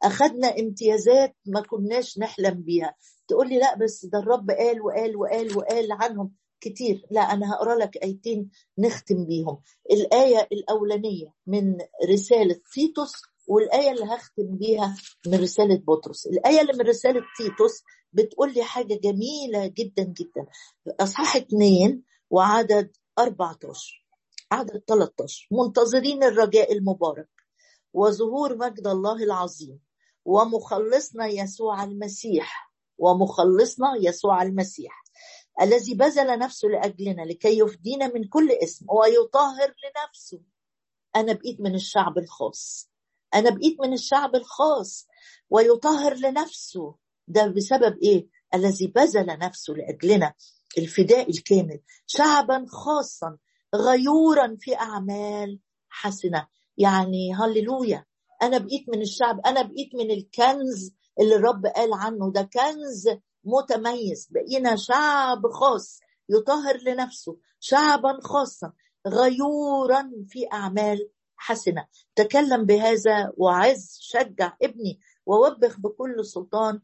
أخذنا 0.04 0.60
امتيازات 0.60 1.36
ما 1.46 1.62
كناش 1.62 2.20
نحلم 2.20 2.62
بيها. 2.62 2.96
تقول 3.28 3.50
لي 3.50 3.60
لا 3.60 3.76
بس 3.78 4.06
ده 4.06 4.20
الرب 4.20 4.52
قال 4.52 4.82
وقال 4.82 5.18
وقال 5.18 5.58
وقال 5.58 5.92
عنهم 5.92 6.32
كتير. 6.62 7.06
لا 7.12 7.22
أنا 7.22 7.54
هقرأ 7.54 7.76
لك 7.76 7.98
آيتين 7.98 8.50
نختم 8.78 9.26
بيهم. 9.26 9.62
الآية 9.92 10.48
الأولانية 10.52 11.34
من 11.48 11.78
رسالة 12.10 12.56
تيتوس 12.74 13.14
والآية 13.48 13.92
اللي 13.92 14.06
هختم 14.06 14.58
بيها 14.58 14.98
من 15.28 15.40
رسالة 15.42 15.76
بطرس. 15.88 16.28
الآية 16.28 16.62
اللي 16.62 16.74
من 16.74 16.82
رسالة 16.88 17.22
تيتوس 17.38 17.84
بتقول 18.14 18.54
لي 18.54 18.64
حاجة 18.64 18.94
جميلة 19.04 19.68
جدا 19.68 20.04
جدا. 20.04 20.46
أصحاح 21.00 21.36
اثنين 21.36 22.04
وعدد 22.30 22.92
14 23.20 24.06
عدد 24.52 24.84
13 24.88 25.48
منتظرين 25.52 26.24
الرجاء 26.24 26.74
المبارك 26.74 27.30
وظهور 27.94 28.58
مجد 28.58 28.88
الله 28.88 29.24
العظيم. 29.24 29.80
ومخلصنا 30.26 31.28
يسوع 31.28 31.84
المسيح. 31.84 32.74
ومخلصنا 32.98 33.88
يسوع 34.00 34.42
المسيح. 34.44 35.04
الذي 35.62 35.94
بذل 35.96 36.40
نفسه 36.40 36.68
لأجلنا 36.68 37.22
لكي 37.22 37.60
يفدينا 37.60 38.08
من 38.08 38.24
كل 38.28 38.52
اسم. 38.52 38.86
ويطهر 38.90 39.68
لنفسه. 39.84 40.42
أنا 41.16 41.34
بقيت 41.34 41.62
من 41.62 41.76
الشعب 41.76 42.18
الخاص. 42.18 42.93
أنا 43.36 43.50
بقيت 43.50 43.82
من 43.82 43.94
الشعب 43.94 44.36
الخاص 44.36 45.08
ويطهر 45.50 46.14
لنفسه. 46.14 46.96
ده 47.28 47.48
بسبب 47.48 47.98
إيه؟ 48.04 48.28
الذي 48.54 48.88
بذل 48.88 49.26
نفسه 49.40 49.74
لأجلنا 49.74 50.34
الفداء 50.78 51.30
الكامل 51.30 51.80
شعبا 52.08 52.66
خاصا 52.68 53.38
غيورا 53.76 54.58
في 54.60 54.76
أعمال 54.76 55.60
حسنة. 55.90 56.48
يعني 56.78 57.36
هللويا. 57.36 58.06
أنا 58.42 58.58
بقيت 58.58 58.90
من 58.90 59.02
الشعب 59.02 59.40
أنا 59.46 59.62
بقيت 59.62 59.96
من 59.96 60.12
الكنز 60.12 60.94
اللي 61.20 61.36
الرب 61.36 61.66
قال 61.66 61.94
عنه. 61.94 62.32
ده 62.32 62.42
كنز 62.42 63.10
متميز. 63.44 64.28
بقينا 64.32 64.76
شعب 64.76 65.48
خاص 65.48 66.00
يطهر 66.30 66.78
لنفسه 66.78 67.38
شعبا 67.60 68.20
خاصا 68.22 68.74
غيورا 69.08 70.12
في 70.30 70.48
أعمال 70.54 71.10
حسنة. 71.38 71.88
تكلم 72.16 72.66
بهذا 72.66 73.32
وعز 73.38 73.98
شجع 74.02 74.54
ابني 74.62 75.00
ووبخ 75.26 75.80
بكل 75.80 76.26
سلطان. 76.26 76.82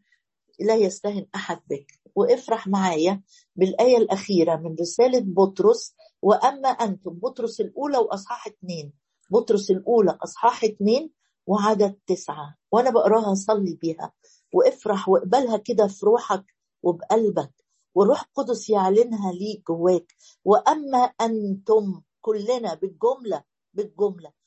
لا 0.59 0.75
يستهن 0.75 1.25
أحد 1.35 1.59
بك. 1.69 1.99
وافرح 2.15 2.67
معايا 2.67 3.21
بالآية 3.55 3.97
الأخيرة 3.97 4.55
من 4.55 4.75
رسالة 4.79 5.19
بطرس. 5.25 5.95
وأما 6.21 6.69
أنتم 6.69 7.11
بطرس 7.11 7.61
الأولى 7.61 7.97
وأصحاح 7.97 8.47
اثنين. 8.47 8.93
بطرس 9.31 9.71
الأولى 9.71 10.17
أصحاح 10.23 10.63
اثنين 10.63 11.11
وعدد 11.47 11.99
تسعة. 12.07 12.55
وأنا 12.71 12.89
بقراها 12.89 13.33
صلي 13.33 13.75
بيها. 13.81 14.13
وافرح 14.53 15.09
واقبلها 15.09 15.57
كده 15.57 15.87
في 15.87 16.05
روحك 16.05 16.45
وبقلبك. 16.83 17.53
والروح 17.95 18.21
القدس 18.23 18.69
يعلنها 18.69 19.31
ليك 19.31 19.63
جواك. 19.67 20.15
وأما 20.45 20.97
أنتم 20.97 22.01
كلنا 22.21 22.73
بالجملة 22.73 23.43
بالجملة. 23.73 24.38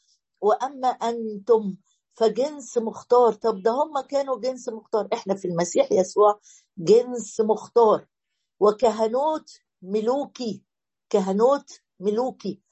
وأما 0.42 0.88
أنتم 0.88 1.76
فجنس 2.14 2.78
مختار. 2.78 3.34
طب 3.34 3.62
ده 3.62 3.72
هم 3.72 4.00
كانوا 4.02 4.40
جنس 4.40 4.70
مختار. 4.70 5.08
إحنا 5.14 5.36
في 5.36 5.48
المسيح 5.48 5.92
يسوع 5.92 6.40
جنس 6.78 7.42
مختار. 7.42 8.08
وكهنوت 8.60 9.50
ملوكي. 9.82 10.64
كهنوت 11.10 11.70
ملوكي. 12.00 12.62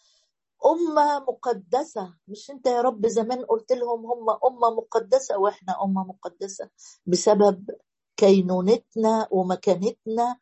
أمة 0.67 1.21
مقدسة. 1.21 2.15
مش 2.29 2.51
أنت 2.51 2.67
يا 2.67 2.83
رب 2.83 3.07
زمان 3.09 3.45
قلت 3.47 3.73
لهم 3.73 4.07
هم 4.07 4.31
أمة 4.31 4.71
مقدسة 4.77 5.39
وإحنا 5.39 5.85
أمة 5.85 6.05
مقدسة. 6.05 6.71
بسبب 7.07 7.71
كينونتنا 8.17 9.29
ومكانتنا 9.31 10.39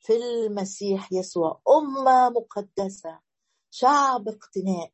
في 0.00 0.14
المسيح 0.16 1.12
يسوع. 1.12 1.60
أمة 1.68 2.30
مقدسة. 2.30 3.20
شعب 3.70 4.28
اقتناء. 4.28 4.92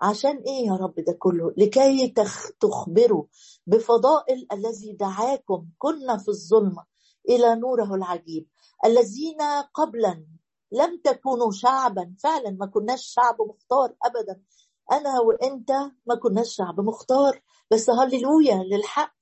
عشان 0.00 0.36
إيه 0.38 0.66
يا 0.66 0.72
رب 0.76 0.94
ده 1.00 1.12
كله؟ 1.12 1.52
لكي 1.56 2.14
تخبروا 2.60 3.24
بفضائل 3.66 4.46
الذي 4.52 4.92
دعاكم 4.92 5.68
كنا 5.78 6.16
في 6.18 6.28
الظلمة 6.28 6.84
إلى 7.28 7.54
نوره 7.56 7.94
العجيب. 7.94 8.48
الذين 8.84 9.42
قبلا 9.74 10.26
لم 10.72 11.00
تكونوا 11.04 11.50
شعبا 11.52 12.14
فعلا 12.22 12.50
ما 12.50 12.66
كناش 12.66 13.06
شعب 13.06 13.36
مختار 13.42 13.94
ابدا. 14.04 14.42
أنا 14.92 15.20
وأنت 15.20 15.70
ما 16.06 16.14
كناش 16.22 16.54
شعب 16.56 16.80
مختار. 16.80 17.42
بس 17.70 17.90
هللويا 17.90 18.62
للحق 18.64 19.14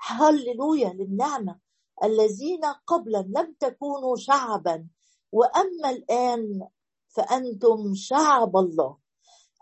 هللويا 0.00 0.88
للنعمة. 0.92 1.58
الذين 2.04 2.64
قبلا 2.86 3.18
لم 3.36 3.54
تكونوا 3.60 4.16
شعبا 4.16 4.88
وأما 5.32 5.90
الآن 5.90 6.68
فأنتم 7.08 7.94
شعب 7.94 8.56
الله. 8.56 8.99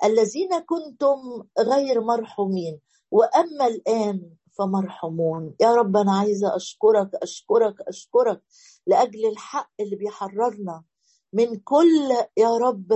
الذين 0.04 0.58
كنتم 0.58 1.44
غير 1.58 2.00
مرحومين 2.00 2.80
وأما 3.10 3.66
الآن 3.66 4.30
فمرحومون. 4.58 5.54
يا 5.60 5.74
رب 5.74 5.96
أنا 5.96 6.12
عايزة 6.18 6.56
أشكرك 6.56 7.10
أشكرك 7.14 7.74
أشكرك 7.88 8.42
لأجل 8.86 9.26
الحق 9.26 9.70
اللي 9.80 9.96
بيحررنا 9.96 10.84
من 11.32 11.56
كل 11.60 12.08
يا 12.36 12.56
رب 12.56 12.92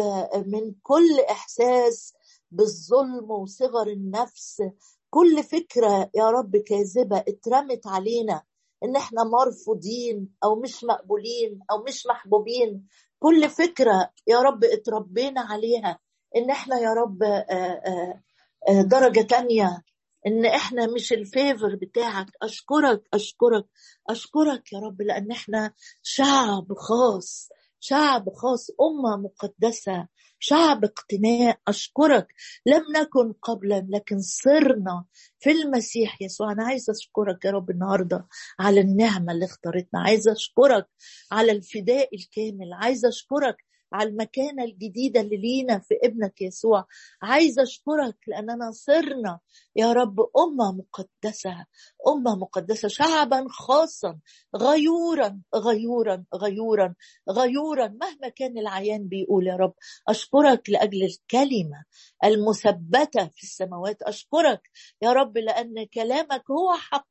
من 0.47 0.75
كل 0.83 1.21
إحساس 1.31 2.15
بالظلم 2.51 3.31
وصغر 3.31 3.87
النفس. 3.87 4.63
كل 5.11 5.43
فكرة 5.43 6.11
يا 6.15 6.31
رب 6.31 6.57
كاذبة 6.57 7.19
اترمت 7.29 7.87
علينا 7.87 8.43
إن 8.85 8.97
إحنا 8.97 9.25
مرفوضين 9.25 10.29
أو 10.45 10.57
مش 10.57 10.85
مقبولين 10.85 11.61
أو 11.71 11.83
مش 11.83 12.07
محبوبين. 12.07 12.87
كل 13.19 13.49
فكرة 13.51 14.11
يا 14.27 14.39
رب 14.41 14.65
اتربينا 14.65 15.41
عليها. 15.41 15.99
إن 16.37 16.51
إحنا 16.51 16.79
يا 16.79 16.93
رب 16.93 17.23
آه، 17.23 17.47
آه، 17.51 18.23
آه، 18.69 18.83
درجة 18.83 19.21
تانية 19.21 19.83
إن 20.27 20.47
إحنا 20.47 20.87
مش 20.87 21.13
الفيفر 21.13 21.75
بتاعك. 21.83 22.27
أشكرك 22.43 23.03
أشكرك 23.15 23.67
أشكرك 24.09 24.73
يا 24.73 24.79
رب 24.79 25.03
لأن 25.03 25.31
إحنا 25.31 25.73
شعب 26.03 26.73
خاص 26.75 27.49
شعب 27.81 28.31
خاص 28.31 28.67
أمة 28.71 29.17
مقدسة 29.17 30.09
شعب 30.39 30.85
اقتناء 30.85 31.59
أشكرك. 31.69 32.27
لم 32.67 32.83
نكن 32.97 33.33
قبلا 33.43 33.87
لكن 33.91 34.19
صرنا 34.21 35.05
في 35.41 35.51
المسيح 35.51 36.23
يسوع. 36.23 36.53
أنا 36.53 36.65
عايزة 36.65 36.91
أشكرك 36.93 37.45
يا 37.45 37.51
رب 37.51 37.71
النهارده 37.71 38.27
على 38.61 38.81
النعمة 38.81 39.33
اللي 39.33 39.45
اختارتنا. 39.45 40.01
عايزة 40.01 40.33
أشكرك 40.33 40.89
على 41.33 41.53
الفداء 41.53 42.09
الكامل. 42.15 42.73
عايزة 42.73 43.09
أشكرك 43.09 43.57
على 43.93 44.09
المكانة 44.09 44.65
الجديدة 44.65 45.21
اللي 45.21 45.37
لينا 45.37 45.79
في 45.79 45.95
ابنك 46.05 46.43
يسوع. 46.43 46.87
عايزة 47.23 47.63
أشكرك 47.63 48.17
لأننا 48.27 48.71
صرنا 48.73 49.41
يا 49.77 49.93
رب 49.93 50.21
أمة 50.21 50.73
مقدسة 50.73 51.67
أمة 52.09 52.37
مقدسة 52.37 52.89
شعبا 52.89 53.47
خاصا 53.49 54.19
غيورا 54.57 55.41
غيورا 55.57 56.25
غيورا 56.35 56.95
غيورا 57.31 57.89
مهما 57.89 58.29
كان 58.29 58.59
العيان 58.59 59.09
بيقول 59.09 59.47
يا 59.47 59.57
رب. 59.57 59.75
أشكرك 60.09 60.71
لأجل 60.71 61.03
الكلمة 61.05 61.85
المثبتة 62.25 63.27
في 63.27 63.43
السماوات. 63.43 64.03
أشكرك 64.03 64.71
يا 65.03 65.13
رب 65.13 65.39
لأن 65.39 65.87
كلامك 65.87 66.51
هو 66.51 66.73
حق. 66.77 67.07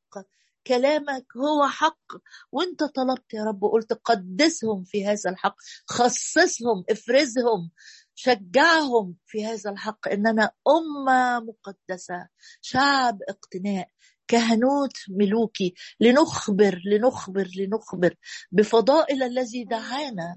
كلامك 0.66 1.26
هو 1.36 1.68
حق. 1.68 2.12
وانت 2.52 2.84
طلبت 2.84 3.34
يا 3.34 3.44
رب 3.44 3.64
قلت 3.64 3.92
قدسهم 3.92 4.84
في 4.84 5.06
هذا 5.06 5.30
الحق 5.30 5.56
خصصهم 5.86 6.84
افرزهم 6.90 7.70
شجعهم 8.14 9.16
في 9.26 9.46
هذا 9.46 9.70
الحق. 9.70 10.08
إننا 10.08 10.50
أمة 10.68 11.40
مقدسة 11.40 12.28
شعب 12.60 13.18
اقتناء 13.28 13.88
كهنوت 14.28 14.96
ملوكي. 15.10 15.74
لنخبر 16.00 16.80
لنخبر 16.84 17.48
لنخبر. 17.56 18.14
بفضائل 18.52 19.22
الذي 19.22 19.64
دعانا 19.64 20.36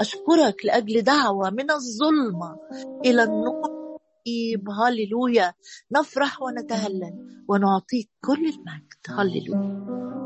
أشكرك 0.00 0.64
لأجل 0.64 1.02
دعوة 1.02 1.50
من 1.50 1.70
الظلمة 1.70 2.56
إلى 3.04 3.22
النور. 3.22 3.85
هللويا. 4.70 5.52
نفرح 5.92 6.42
ونتهلل. 6.42 7.44
ونعطيك 7.48 8.10
كل 8.20 8.32
المجد. 8.32 8.86
هللويا. 9.08 10.16